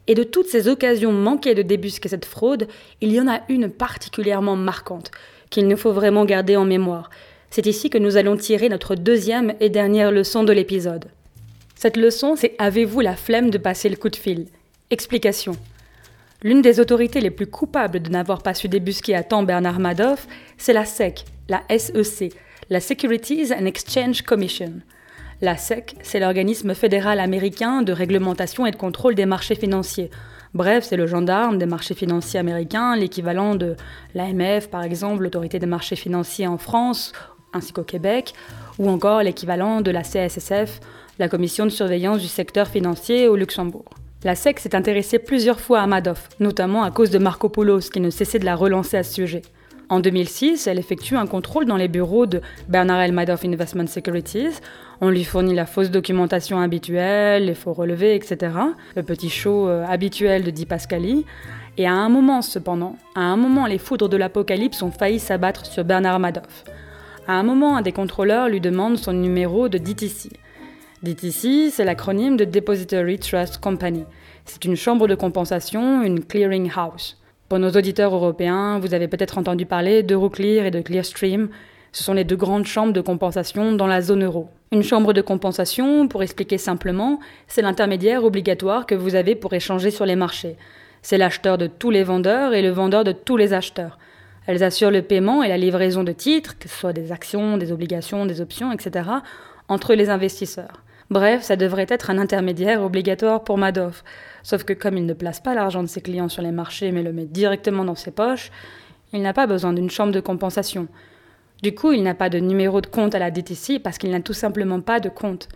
Et 0.07 0.15
de 0.15 0.23
toutes 0.23 0.47
ces 0.47 0.67
occasions 0.67 1.13
manquées 1.13 1.55
de 1.55 1.61
débusquer 1.61 2.09
cette 2.09 2.25
fraude, 2.25 2.67
il 3.01 3.11
y 3.11 3.21
en 3.21 3.27
a 3.27 3.41
une 3.49 3.69
particulièrement 3.69 4.55
marquante, 4.55 5.11
qu'il 5.49 5.67
nous 5.67 5.77
faut 5.77 5.93
vraiment 5.93 6.25
garder 6.25 6.55
en 6.55 6.65
mémoire. 6.65 7.09
C'est 7.49 7.67
ici 7.67 7.89
que 7.89 7.97
nous 7.97 8.17
allons 8.17 8.37
tirer 8.37 8.69
notre 8.69 8.95
deuxième 8.95 9.53
et 9.59 9.69
dernière 9.69 10.11
leçon 10.11 10.43
de 10.43 10.53
l'épisode. 10.53 11.05
Cette 11.75 11.97
leçon, 11.97 12.35
c'est 12.35 12.55
avez-vous 12.59 13.01
la 13.01 13.15
flemme 13.15 13.49
de 13.49 13.57
passer 13.57 13.89
le 13.89 13.95
coup 13.95 14.09
de 14.09 14.15
fil? 14.15 14.47
Explication. 14.89 15.55
L'une 16.43 16.63
des 16.63 16.79
autorités 16.79 17.21
les 17.21 17.29
plus 17.29 17.45
coupables 17.45 17.99
de 17.99 18.09
n'avoir 18.09 18.41
pas 18.41 18.55
su 18.55 18.67
débusquer 18.67 19.13
à 19.13 19.21
temps 19.21 19.43
Bernard 19.43 19.79
Madoff, 19.79 20.27
c'est 20.57 20.73
la 20.73 20.85
SEC, 20.85 21.23
la 21.47 21.61
SEC, 21.77 22.33
la 22.71 22.79
Securities 22.79 23.53
and 23.53 23.67
Exchange 23.67 24.23
Commission. 24.23 24.73
La 25.41 25.55
SEC, 25.55 25.93
c'est 26.01 26.19
l'organisme 26.19 26.73
fédéral 26.73 27.19
américain 27.19 27.83
de 27.83 27.93
réglementation 27.93 28.65
et 28.65 28.71
de 28.71 28.75
contrôle 28.75 29.13
des 29.13 29.27
marchés 29.27 29.53
financiers. 29.53 30.09
Bref, 30.55 30.83
c'est 30.83 30.97
le 30.97 31.05
gendarme 31.05 31.59
des 31.59 31.67
marchés 31.67 31.93
financiers 31.93 32.39
américains, 32.39 32.95
l'équivalent 32.95 33.53
de 33.53 33.75
l'AMF 34.15 34.67
par 34.67 34.81
exemple, 34.81 35.21
l'autorité 35.21 35.59
des 35.59 35.67
marchés 35.67 35.95
financiers 35.95 36.47
en 36.47 36.57
France, 36.57 37.13
ainsi 37.53 37.71
qu'au 37.71 37.83
Québec, 37.83 38.33
ou 38.79 38.89
encore 38.89 39.21
l'équivalent 39.21 39.81
de 39.81 39.91
la 39.91 40.01
CSSF, 40.01 40.79
la 41.19 41.29
commission 41.29 41.65
de 41.65 41.69
surveillance 41.69 42.19
du 42.19 42.27
secteur 42.27 42.67
financier 42.67 43.27
au 43.27 43.35
Luxembourg. 43.35 44.00
La 44.23 44.35
SEC 44.35 44.59
s'est 44.59 44.75
intéressée 44.75 45.17
plusieurs 45.17 45.59
fois 45.59 45.81
à 45.81 45.87
Madoff, 45.87 46.29
notamment 46.39 46.83
à 46.83 46.91
cause 46.91 47.09
de 47.09 47.17
Marco 47.17 47.49
Poulos, 47.49 47.89
qui 47.91 47.99
ne 47.99 48.11
cessait 48.11 48.37
de 48.37 48.45
la 48.45 48.55
relancer 48.55 48.95
à 48.97 49.01
ce 49.01 49.15
sujet. 49.15 49.41
En 49.89 49.99
2006, 49.99 50.67
elle 50.67 50.77
effectue 50.77 51.15
un 51.15 51.25
contrôle 51.25 51.65
dans 51.65 51.75
les 51.75 51.87
bureaux 51.87 52.27
de 52.27 52.39
Bernard 52.69 53.01
L. 53.01 53.13
Madoff 53.13 53.43
Investment 53.43 53.87
Securities. 53.87 54.59
On 55.01 55.09
lui 55.09 55.23
fournit 55.23 55.55
la 55.55 55.65
fausse 55.65 55.89
documentation 55.89 56.59
habituelle, 56.59 57.47
les 57.47 57.55
faux 57.55 57.73
relevés, 57.73 58.13
etc. 58.13 58.53
Le 58.95 59.01
petit 59.01 59.29
show 59.29 59.67
euh, 59.67 59.83
habituel 59.87 60.43
de 60.43 60.51
Di 60.51 60.67
Pascali. 60.67 61.25
Et 61.79 61.87
à 61.87 61.93
un 61.93 62.09
moment, 62.09 62.43
cependant, 62.43 62.97
à 63.15 63.21
un 63.21 63.37
moment, 63.37 63.65
les 63.65 63.79
foudres 63.79 64.07
de 64.07 64.17
l'apocalypse 64.17 64.83
ont 64.83 64.91
failli 64.91 65.17
s'abattre 65.17 65.65
sur 65.65 65.83
Bernard 65.83 66.19
Madoff. 66.19 66.63
À 67.27 67.33
un 67.33 67.43
moment, 67.43 67.75
un 67.75 67.81
des 67.81 67.91
contrôleurs 67.91 68.49
lui 68.49 68.61
demande 68.61 68.97
son 68.97 69.13
numéro 69.13 69.67
de 69.67 69.79
DTC. 69.79 70.29
DTC, 71.03 71.71
c'est 71.71 71.83
l'acronyme 71.83 72.37
de 72.37 72.45
Depository 72.45 73.17
Trust 73.17 73.57
Company. 73.57 74.05
C'est 74.45 74.65
une 74.65 74.75
chambre 74.75 75.07
de 75.07 75.15
compensation, 75.15 76.03
une 76.03 76.23
clearing 76.23 76.71
house. 76.75 77.19
Pour 77.49 77.57
nos 77.57 77.71
auditeurs 77.71 78.13
européens, 78.13 78.77
vous 78.77 78.93
avez 78.93 79.07
peut-être 79.07 79.39
entendu 79.39 79.65
parler 79.65 80.03
d'Euroclear 80.03 80.67
et 80.67 80.69
de 80.69 80.79
Clearstream. 80.79 81.49
Ce 81.91 82.03
sont 82.03 82.13
les 82.13 82.23
deux 82.23 82.35
grandes 82.35 82.67
chambres 82.67 82.93
de 82.93 83.01
compensation 83.01 83.71
dans 83.71 83.87
la 83.87 84.03
zone 84.03 84.23
euro. 84.23 84.49
Une 84.71 84.83
chambre 84.83 85.11
de 85.11 85.23
compensation, 85.23 86.07
pour 86.07 86.21
expliquer 86.21 86.59
simplement, 86.59 87.19
c'est 87.47 87.63
l'intermédiaire 87.63 88.23
obligatoire 88.23 88.85
que 88.85 88.93
vous 88.93 89.15
avez 89.15 89.33
pour 89.33 89.53
échanger 89.53 89.89
sur 89.89 90.05
les 90.05 90.15
marchés. 90.15 90.55
C'est 91.01 91.17
l'acheteur 91.17 91.57
de 91.57 91.65
tous 91.65 91.89
les 91.89 92.03
vendeurs 92.03 92.53
et 92.53 92.61
le 92.61 92.69
vendeur 92.69 93.03
de 93.03 93.11
tous 93.11 93.37
les 93.37 93.53
acheteurs. 93.53 93.97
Elles 94.45 94.63
assurent 94.63 94.91
le 94.91 95.01
paiement 95.01 95.41
et 95.41 95.49
la 95.49 95.57
livraison 95.57 96.03
de 96.03 96.11
titres, 96.11 96.59
que 96.59 96.69
ce 96.69 96.77
soit 96.77 96.93
des 96.93 97.11
actions, 97.11 97.57
des 97.57 97.71
obligations, 97.71 98.27
des 98.27 98.39
options, 98.39 98.71
etc., 98.71 99.09
entre 99.67 99.95
les 99.95 100.11
investisseurs. 100.11 100.83
Bref, 101.11 101.43
ça 101.43 101.57
devrait 101.57 101.87
être 101.89 102.09
un 102.09 102.17
intermédiaire 102.17 102.81
obligatoire 102.81 103.43
pour 103.43 103.57
Madoff. 103.57 104.05
Sauf 104.43 104.63
que 104.63 104.71
comme 104.71 104.97
il 104.97 105.05
ne 105.05 105.13
place 105.13 105.41
pas 105.41 105.53
l'argent 105.53 105.83
de 105.83 105.87
ses 105.87 105.99
clients 105.99 106.29
sur 106.29 106.41
les 106.41 106.53
marchés 106.53 106.93
mais 106.93 107.03
le 107.03 107.11
met 107.11 107.25
directement 107.25 107.83
dans 107.83 107.95
ses 107.95 108.11
poches, 108.11 108.49
il 109.11 109.21
n'a 109.21 109.33
pas 109.33 109.45
besoin 109.45 109.73
d'une 109.73 109.89
chambre 109.89 110.13
de 110.13 110.21
compensation. 110.21 110.87
Du 111.63 111.75
coup, 111.75 111.91
il 111.91 112.01
n'a 112.01 112.15
pas 112.15 112.29
de 112.29 112.39
numéro 112.39 112.79
de 112.79 112.87
compte 112.87 113.13
à 113.13 113.19
la 113.19 113.29
DTC 113.29 113.79
parce 113.79 113.97
qu'il 113.97 114.11
n'a 114.11 114.21
tout 114.21 114.31
simplement 114.31 114.79
pas 114.79 115.01
de 115.01 115.09
compte. 115.09 115.49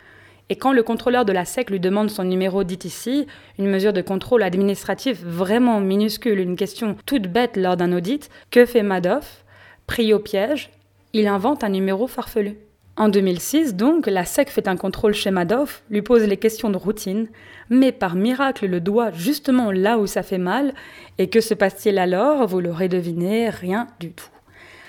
Et 0.49 0.57
quand 0.57 0.73
le 0.73 0.83
contrôleur 0.83 1.23
de 1.23 1.31
la 1.31 1.45
SEC 1.45 1.69
lui 1.69 1.79
demande 1.79 2.09
son 2.09 2.25
numéro 2.25 2.65
DTC, 2.65 3.25
une 3.57 3.69
mesure 3.69 3.93
de 3.93 4.01
contrôle 4.01 4.43
administratif 4.43 5.23
vraiment 5.23 5.79
minuscule, 5.79 6.41
une 6.41 6.57
question 6.57 6.97
toute 7.05 7.27
bête 7.27 7.55
lors 7.55 7.77
d'un 7.77 7.93
audit, 7.93 8.29
que 8.51 8.65
fait 8.65 8.83
Madoff? 8.83 9.45
Pris 9.87 10.13
au 10.13 10.19
piège, 10.19 10.69
il 11.13 11.27
invente 11.27 11.63
un 11.63 11.69
numéro 11.69 12.07
farfelu. 12.07 12.57
En 12.97 13.09
2006, 13.09 13.75
donc, 13.75 14.07
la 14.07 14.23
SEC 14.23 14.49
fait 14.49 14.69
un 14.69 14.77
contrôle 14.77 15.13
chez 15.13 15.29
Madoff, 15.29 15.83
lui 15.89 16.01
pose 16.01 16.23
les 16.23 16.37
questions 16.37 16.69
de 16.69 16.77
routine, 16.77 17.27
mais 17.69 17.91
par 17.91 18.15
miracle 18.15 18.67
le 18.67 18.79
doigt 18.79 19.11
justement 19.11 19.69
là 19.69 19.97
où 19.99 20.07
ça 20.07 20.23
fait 20.23 20.37
mal, 20.37 20.73
et 21.17 21.29
que 21.29 21.41
se 21.41 21.53
passe-t-il 21.53 21.97
alors? 21.97 22.47
Vous 22.47 22.61
l'aurez 22.61 22.87
deviné, 22.87 23.49
rien 23.49 23.87
du 23.99 24.13
tout. 24.13 24.29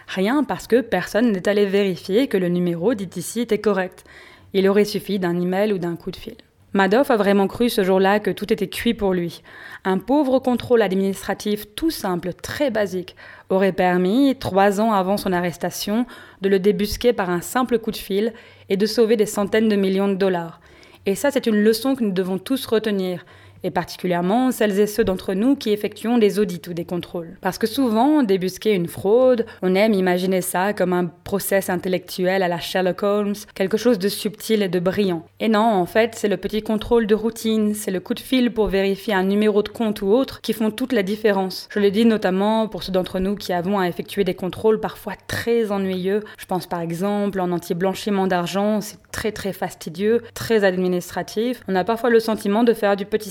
Rien 0.07 0.45
parce 0.45 0.69
que 0.69 0.83
personne 0.83 1.33
n'est 1.33 1.49
allé 1.49 1.67
vérifier 1.67 2.29
que 2.29 2.37
le 2.37 2.49
numéro 2.49 2.95
dit 2.95 3.11
ici 3.17 3.41
était 3.41 3.59
correct. 3.59 4.05
Il 4.53 4.69
aurait 4.69 4.85
suffi 4.85 5.19
d'un 5.19 5.41
email 5.41 5.73
ou 5.73 5.79
d'un 5.79 5.97
coup 5.97 6.13
de 6.13 6.17
fil. 6.17 6.37
Madoff 6.77 7.11
a 7.11 7.17
vraiment 7.17 7.47
cru 7.47 7.71
ce 7.71 7.83
jour-là 7.83 8.21
que 8.21 8.31
tout 8.31 8.53
était 8.53 8.69
cuit 8.69 8.93
pour 8.93 9.15
lui. 9.15 9.41
Un 9.87 9.97
pauvre 9.97 10.41
contrôle 10.41 10.83
administratif 10.83 11.75
tout 11.75 11.91
simple, 11.91 12.35
très 12.35 12.71
basique, 12.71 13.17
aurait 13.49 13.73
permis, 13.73 14.37
trois 14.39 14.79
ans 14.79 14.93
avant 14.93 15.17
son 15.17 15.33
arrestation, 15.33 16.05
de 16.43 16.51
le 16.51 16.59
débusquer 16.59 17.15
par 17.15 17.31
un 17.31 17.41
simple 17.41 17.79
coup 17.79 17.93
de 17.93 17.97
fil 17.97 18.35
et 18.69 18.77
de 18.77 18.85
sauver 18.85 19.17
des 19.17 19.25
centaines 19.25 19.71
de 19.71 19.77
millions 19.77 20.09
de 20.09 20.17
dollars. 20.17 20.61
Et 21.07 21.15
ça, 21.15 21.31
c'est 21.31 21.47
une 21.47 21.65
leçon 21.65 21.97
que 21.97 22.05
nous 22.05 22.13
devons 22.13 22.37
tous 22.37 22.67
retenir 22.67 23.25
et 23.67 23.71
particulièrement 23.71 24.53
celles 24.53 24.79
et 24.79 24.87
ceux 24.87 25.05
d'entre 25.05 25.35
nous 25.35 25.57
qui 25.57 25.71
effectuons 25.71 26.19
des 26.19 26.39
audits 26.39 26.63
ou 26.69 26.73
des 26.73 26.85
contrôles. 26.85 27.37
Parce 27.41 27.59
que 27.59 27.67
souvent, 27.67 28.23
débusquer 28.23 28.73
une 28.73 28.87
fraude, 28.87 29.45
on 29.63 29.75
aime 29.75 29.93
imaginer 29.93 30.41
ça 30.41 30.73
comme 30.73 30.93
un 30.93 31.07
process 31.07 31.69
intellectuel 31.69 32.43
à 32.43 32.49
la 32.49 32.61
Sherlock 32.61 33.03
Holmes, 33.03 33.35
quelque 33.55 33.77
chose 33.77 33.99
de 33.99 34.09
subtil 34.09 34.63
et 34.63 34.69
de 34.69 34.79
brillant. 34.79 35.27
Et 35.41 35.49
non, 35.49 35.61
en 35.61 35.87
fait, 35.87 36.15
c'est 36.15 36.29
le 36.29 36.37
petit 36.37 36.63
contrôle 36.63 37.07
de 37.07 37.15
routine, 37.15 37.75
c'est 37.75 37.91
le 37.91 38.01
coup 38.01 38.15
de 38.15 38.21
fil 38.21 38.53
pour 38.53 38.69
vérifier 38.69 39.15
un 39.15 39.25
numéro 39.25 39.63
de 39.63 39.69
compte 39.69 40.03
ou 40.03 40.09
autre 40.09 40.41
qui 40.41 40.53
font 40.53 40.71
toute 40.71 40.93
la 40.93 41.03
différence. 41.03 41.69
Je 41.71 41.81
le 41.81 41.91
dis 41.91 42.05
notamment 42.05 42.69
pour 42.69 42.85
ceux 42.85 42.93
d'entre 42.93 43.19
nous 43.19 43.35
qui 43.35 43.53
avons 43.53 43.79
à 43.81 43.89
effectuer 43.89 44.23
des 44.23 44.35
contrôles 44.35 44.81
parfois 44.81 45.15
très 45.27 45.73
ennuyeux. 45.73 46.23
Je 46.39 46.47
pense 46.47 46.67
par 46.67 46.81
exemple 46.81 47.41
en 47.41 47.51
anti-blanchiment 47.51 48.29
d'argent, 48.29 48.81
c'est 48.81 48.99
très 49.11 49.33
très 49.33 49.53
fastidieux, 49.53 50.23
très 50.35 50.63
administratif. 50.63 51.63
On 51.69 51.75
a 51.75 51.85
parfois 51.85 52.11
le 52.11 52.21
sentiment 52.21 52.65
de 52.65 52.75
faire 52.75 52.97
du 52.97 53.07
petit 53.07 53.31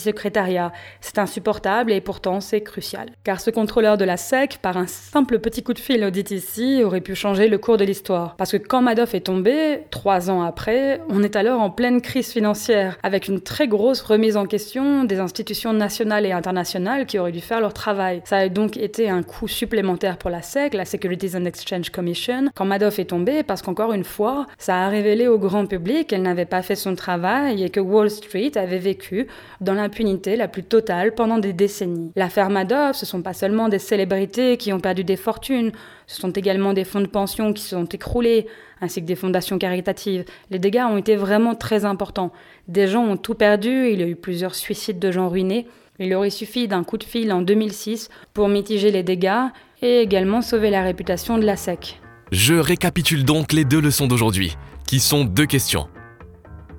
C'est 1.01 1.19
insupportable 1.19 1.91
et 1.91 2.01
pourtant 2.01 2.41
c'est 2.41 2.61
crucial. 2.61 3.09
Car 3.23 3.39
ce 3.39 3.49
contrôleur 3.49 3.97
de 3.97 4.05
la 4.05 4.17
SEC, 4.17 4.57
par 4.61 4.77
un 4.77 4.87
simple 4.87 5.39
petit 5.39 5.63
coup 5.63 5.73
de 5.73 5.79
fil 5.79 6.03
au 6.03 6.09
DTC, 6.09 6.83
aurait 6.83 7.01
pu 7.01 7.15
changer 7.15 7.47
le 7.47 7.57
cours 7.57 7.77
de 7.77 7.85
l'histoire. 7.85 8.35
Parce 8.35 8.51
que 8.51 8.57
quand 8.57 8.81
Madoff 8.81 9.13
est 9.13 9.21
tombé, 9.21 9.81
trois 9.91 10.29
ans 10.29 10.41
après, 10.41 11.01
on 11.09 11.23
est 11.23 11.35
alors 11.35 11.61
en 11.61 11.69
pleine 11.69 12.01
crise 12.01 12.31
financière, 12.31 12.97
avec 13.03 13.27
une 13.27 13.41
très 13.41 13.67
grosse 13.67 14.01
remise 14.01 14.37
en 14.37 14.45
question 14.45 15.03
des 15.03 15.19
institutions 15.19 15.73
nationales 15.73 16.25
et 16.25 16.31
internationales 16.31 17.05
qui 17.05 17.19
auraient 17.19 17.31
dû 17.31 17.41
faire 17.41 17.61
leur 17.61 17.73
travail. 17.73 18.21
Ça 18.25 18.37
a 18.37 18.49
donc 18.49 18.77
été 18.77 19.09
un 19.09 19.23
coût 19.23 19.47
supplémentaire 19.47 20.17
pour 20.17 20.29
la 20.29 20.41
SEC, 20.41 20.73
la 20.73 20.85
Securities 20.85 21.35
and 21.35 21.45
Exchange 21.45 21.89
Commission, 21.89 22.49
quand 22.55 22.65
Madoff 22.65 22.99
est 22.99 23.05
tombé, 23.05 23.43
parce 23.43 23.61
qu'encore 23.61 23.93
une 23.93 24.03
fois, 24.03 24.45
ça 24.57 24.85
a 24.85 24.89
révélé 24.89 25.27
au 25.27 25.37
grand 25.37 25.65
public 25.65 26.07
qu'elle 26.07 26.23
n'avait 26.23 26.45
pas 26.45 26.61
fait 26.61 26.75
son 26.75 26.95
travail 26.95 27.63
et 27.63 27.69
que 27.69 27.79
Wall 27.79 28.09
Street 28.09 28.51
avait 28.55 28.79
vécu 28.79 29.27
dans 29.61 29.73
l'impunité 29.73 30.14
la 30.25 30.47
plus 30.47 30.63
totale 30.63 31.13
pendant 31.13 31.37
des 31.37 31.53
décennies. 31.53 32.11
L'affaire 32.15 32.49
Madoff, 32.49 32.95
ce 32.95 33.05
sont 33.05 33.21
pas 33.21 33.33
seulement 33.33 33.69
des 33.69 33.79
célébrités 33.79 34.57
qui 34.57 34.73
ont 34.73 34.79
perdu 34.79 35.03
des 35.03 35.15
fortunes, 35.15 35.71
ce 36.07 36.19
sont 36.19 36.31
également 36.31 36.73
des 36.73 36.83
fonds 36.83 37.01
de 37.01 37.07
pension 37.07 37.53
qui 37.53 37.61
se 37.63 37.69
sont 37.69 37.85
écroulés, 37.85 38.47
ainsi 38.81 39.01
que 39.01 39.07
des 39.07 39.15
fondations 39.15 39.57
caritatives. 39.57 40.25
Les 40.49 40.59
dégâts 40.59 40.85
ont 40.89 40.97
été 40.97 41.15
vraiment 41.15 41.55
très 41.55 41.85
importants. 41.85 42.31
Des 42.67 42.87
gens 42.87 43.03
ont 43.03 43.17
tout 43.17 43.35
perdu, 43.35 43.89
il 43.91 43.99
y 43.99 44.03
a 44.03 44.07
eu 44.07 44.15
plusieurs 44.15 44.55
suicides 44.55 44.99
de 44.99 45.11
gens 45.11 45.29
ruinés. 45.29 45.67
Il 45.99 46.13
aurait 46.13 46.29
suffi 46.29 46.67
d'un 46.67 46.83
coup 46.83 46.97
de 46.97 47.03
fil 47.03 47.31
en 47.31 47.41
2006 47.41 48.09
pour 48.33 48.49
mitiger 48.49 48.91
les 48.91 49.03
dégâts 49.03 49.49
et 49.81 50.01
également 50.01 50.41
sauver 50.41 50.69
la 50.69 50.83
réputation 50.83 51.37
de 51.37 51.45
la 51.45 51.55
SEC. 51.55 51.99
Je 52.31 52.55
récapitule 52.55 53.23
donc 53.23 53.53
les 53.53 53.65
deux 53.65 53.79
leçons 53.79 54.07
d'aujourd'hui 54.07 54.57
qui 54.87 54.99
sont 54.99 55.23
deux 55.23 55.45
questions. 55.45 55.87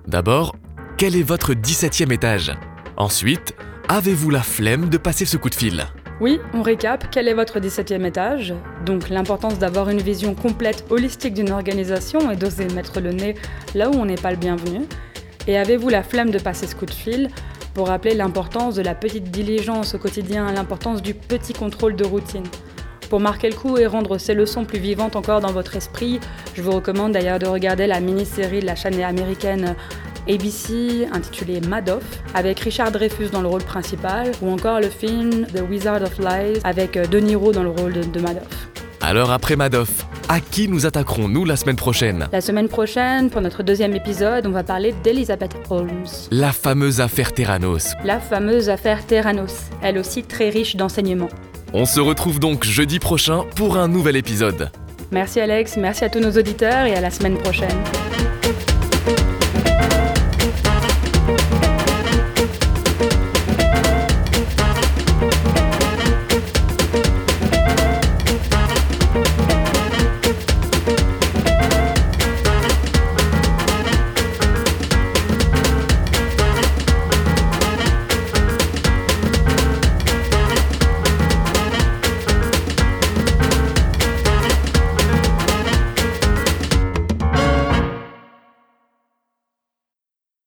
D'abord, 0.06 0.54
quel 0.98 1.16
est 1.16 1.22
votre 1.22 1.54
17e 1.54 2.12
étage? 2.12 2.52
Ensuite, 2.98 3.54
avez-vous 3.90 4.30
la 4.30 4.40
flemme 4.40 4.88
de 4.88 4.96
passer 4.96 5.26
ce 5.26 5.36
coup 5.36 5.50
de 5.50 5.54
fil? 5.54 5.84
Oui, 6.18 6.40
on 6.54 6.62
récap, 6.62 7.10
quel 7.10 7.28
est 7.28 7.34
votre 7.34 7.60
17e 7.60 8.06
étage? 8.06 8.54
Donc 8.86 9.10
l'importance 9.10 9.58
d'avoir 9.58 9.90
une 9.90 10.00
vision 10.00 10.34
complète, 10.34 10.86
holistique 10.88 11.34
d'une 11.34 11.50
organisation 11.50 12.30
et 12.30 12.36
d'oser 12.36 12.68
mettre 12.68 13.02
le 13.02 13.12
nez 13.12 13.34
là 13.74 13.90
où 13.90 13.94
on 13.96 14.06
n'est 14.06 14.14
pas 14.14 14.30
le 14.30 14.38
bienvenu. 14.38 14.80
Et 15.46 15.58
avez-vous 15.58 15.90
la 15.90 16.02
flemme 16.02 16.30
de 16.30 16.38
passer 16.38 16.66
ce 16.66 16.74
coup 16.74 16.86
de 16.86 16.94
fil? 16.94 17.28
Pour 17.74 17.88
rappeler 17.88 18.14
l'importance 18.14 18.76
de 18.76 18.82
la 18.82 18.94
petite 18.94 19.30
diligence 19.30 19.94
au 19.94 19.98
quotidien, 19.98 20.50
l'importance 20.50 21.02
du 21.02 21.12
petit 21.12 21.52
contrôle 21.52 21.96
de 21.96 22.04
routine. 22.04 22.44
Pour 23.10 23.20
marquer 23.20 23.50
le 23.50 23.56
coup 23.56 23.76
et 23.76 23.86
rendre 23.86 24.16
ces 24.16 24.32
leçons 24.32 24.64
plus 24.64 24.78
vivantes 24.78 25.16
encore 25.16 25.40
dans 25.40 25.52
votre 25.52 25.76
esprit, 25.76 26.18
je 26.54 26.62
vous 26.62 26.72
recommande 26.72 27.12
d'ailleurs 27.12 27.38
de 27.38 27.46
regarder 27.46 27.86
la 27.86 28.00
mini-série 28.00 28.60
de 28.60 28.66
la 28.66 28.74
chaîne 28.74 29.00
américaine 29.02 29.76
ABC 30.28 31.06
intitulé 31.12 31.60
Madoff, 31.60 32.02
avec 32.34 32.60
Richard 32.60 32.92
Dreyfus 32.92 33.30
dans 33.30 33.42
le 33.42 33.48
rôle 33.48 33.62
principal, 33.62 34.32
ou 34.42 34.50
encore 34.50 34.80
le 34.80 34.88
film 34.88 35.46
The 35.46 35.62
Wizard 35.68 36.02
of 36.02 36.18
Lies 36.18 36.60
avec 36.64 36.96
euh, 36.96 37.06
De 37.06 37.18
Niro 37.18 37.52
dans 37.52 37.62
le 37.62 37.70
rôle 37.70 37.92
de, 37.92 38.02
de 38.02 38.20
Madoff. 38.20 38.46
Alors 39.00 39.30
après 39.30 39.56
Madoff, 39.56 40.06
à 40.28 40.40
qui 40.40 40.68
nous 40.68 40.86
attaquerons-nous 40.86 41.44
la 41.44 41.56
semaine 41.56 41.76
prochaine? 41.76 42.28
La 42.32 42.40
semaine 42.40 42.68
prochaine, 42.68 43.30
pour 43.30 43.40
notre 43.40 43.62
deuxième 43.62 43.94
épisode, 43.94 44.46
on 44.46 44.50
va 44.50 44.64
parler 44.64 44.94
d'Elizabeth 45.04 45.54
Holmes. 45.70 46.06
La 46.30 46.52
fameuse 46.52 47.00
affaire 47.00 47.32
Terranos. 47.32 47.92
La 48.04 48.18
fameuse 48.18 48.68
affaire 48.68 49.06
Terranos, 49.06 49.70
elle 49.82 49.98
aussi 49.98 50.22
très 50.24 50.48
riche 50.48 50.76
d'enseignements. 50.76 51.28
On 51.72 51.84
se 51.84 52.00
retrouve 52.00 52.40
donc 52.40 52.64
jeudi 52.64 52.98
prochain 52.98 53.44
pour 53.54 53.76
un 53.76 53.86
nouvel 53.86 54.16
épisode. 54.16 54.70
Merci 55.12 55.40
Alex, 55.40 55.76
merci 55.76 56.04
à 56.04 56.08
tous 56.08 56.20
nos 56.20 56.32
auditeurs 56.32 56.86
et 56.86 56.94
à 56.94 57.00
la 57.00 57.10
semaine 57.10 57.38
prochaine. 57.38 57.76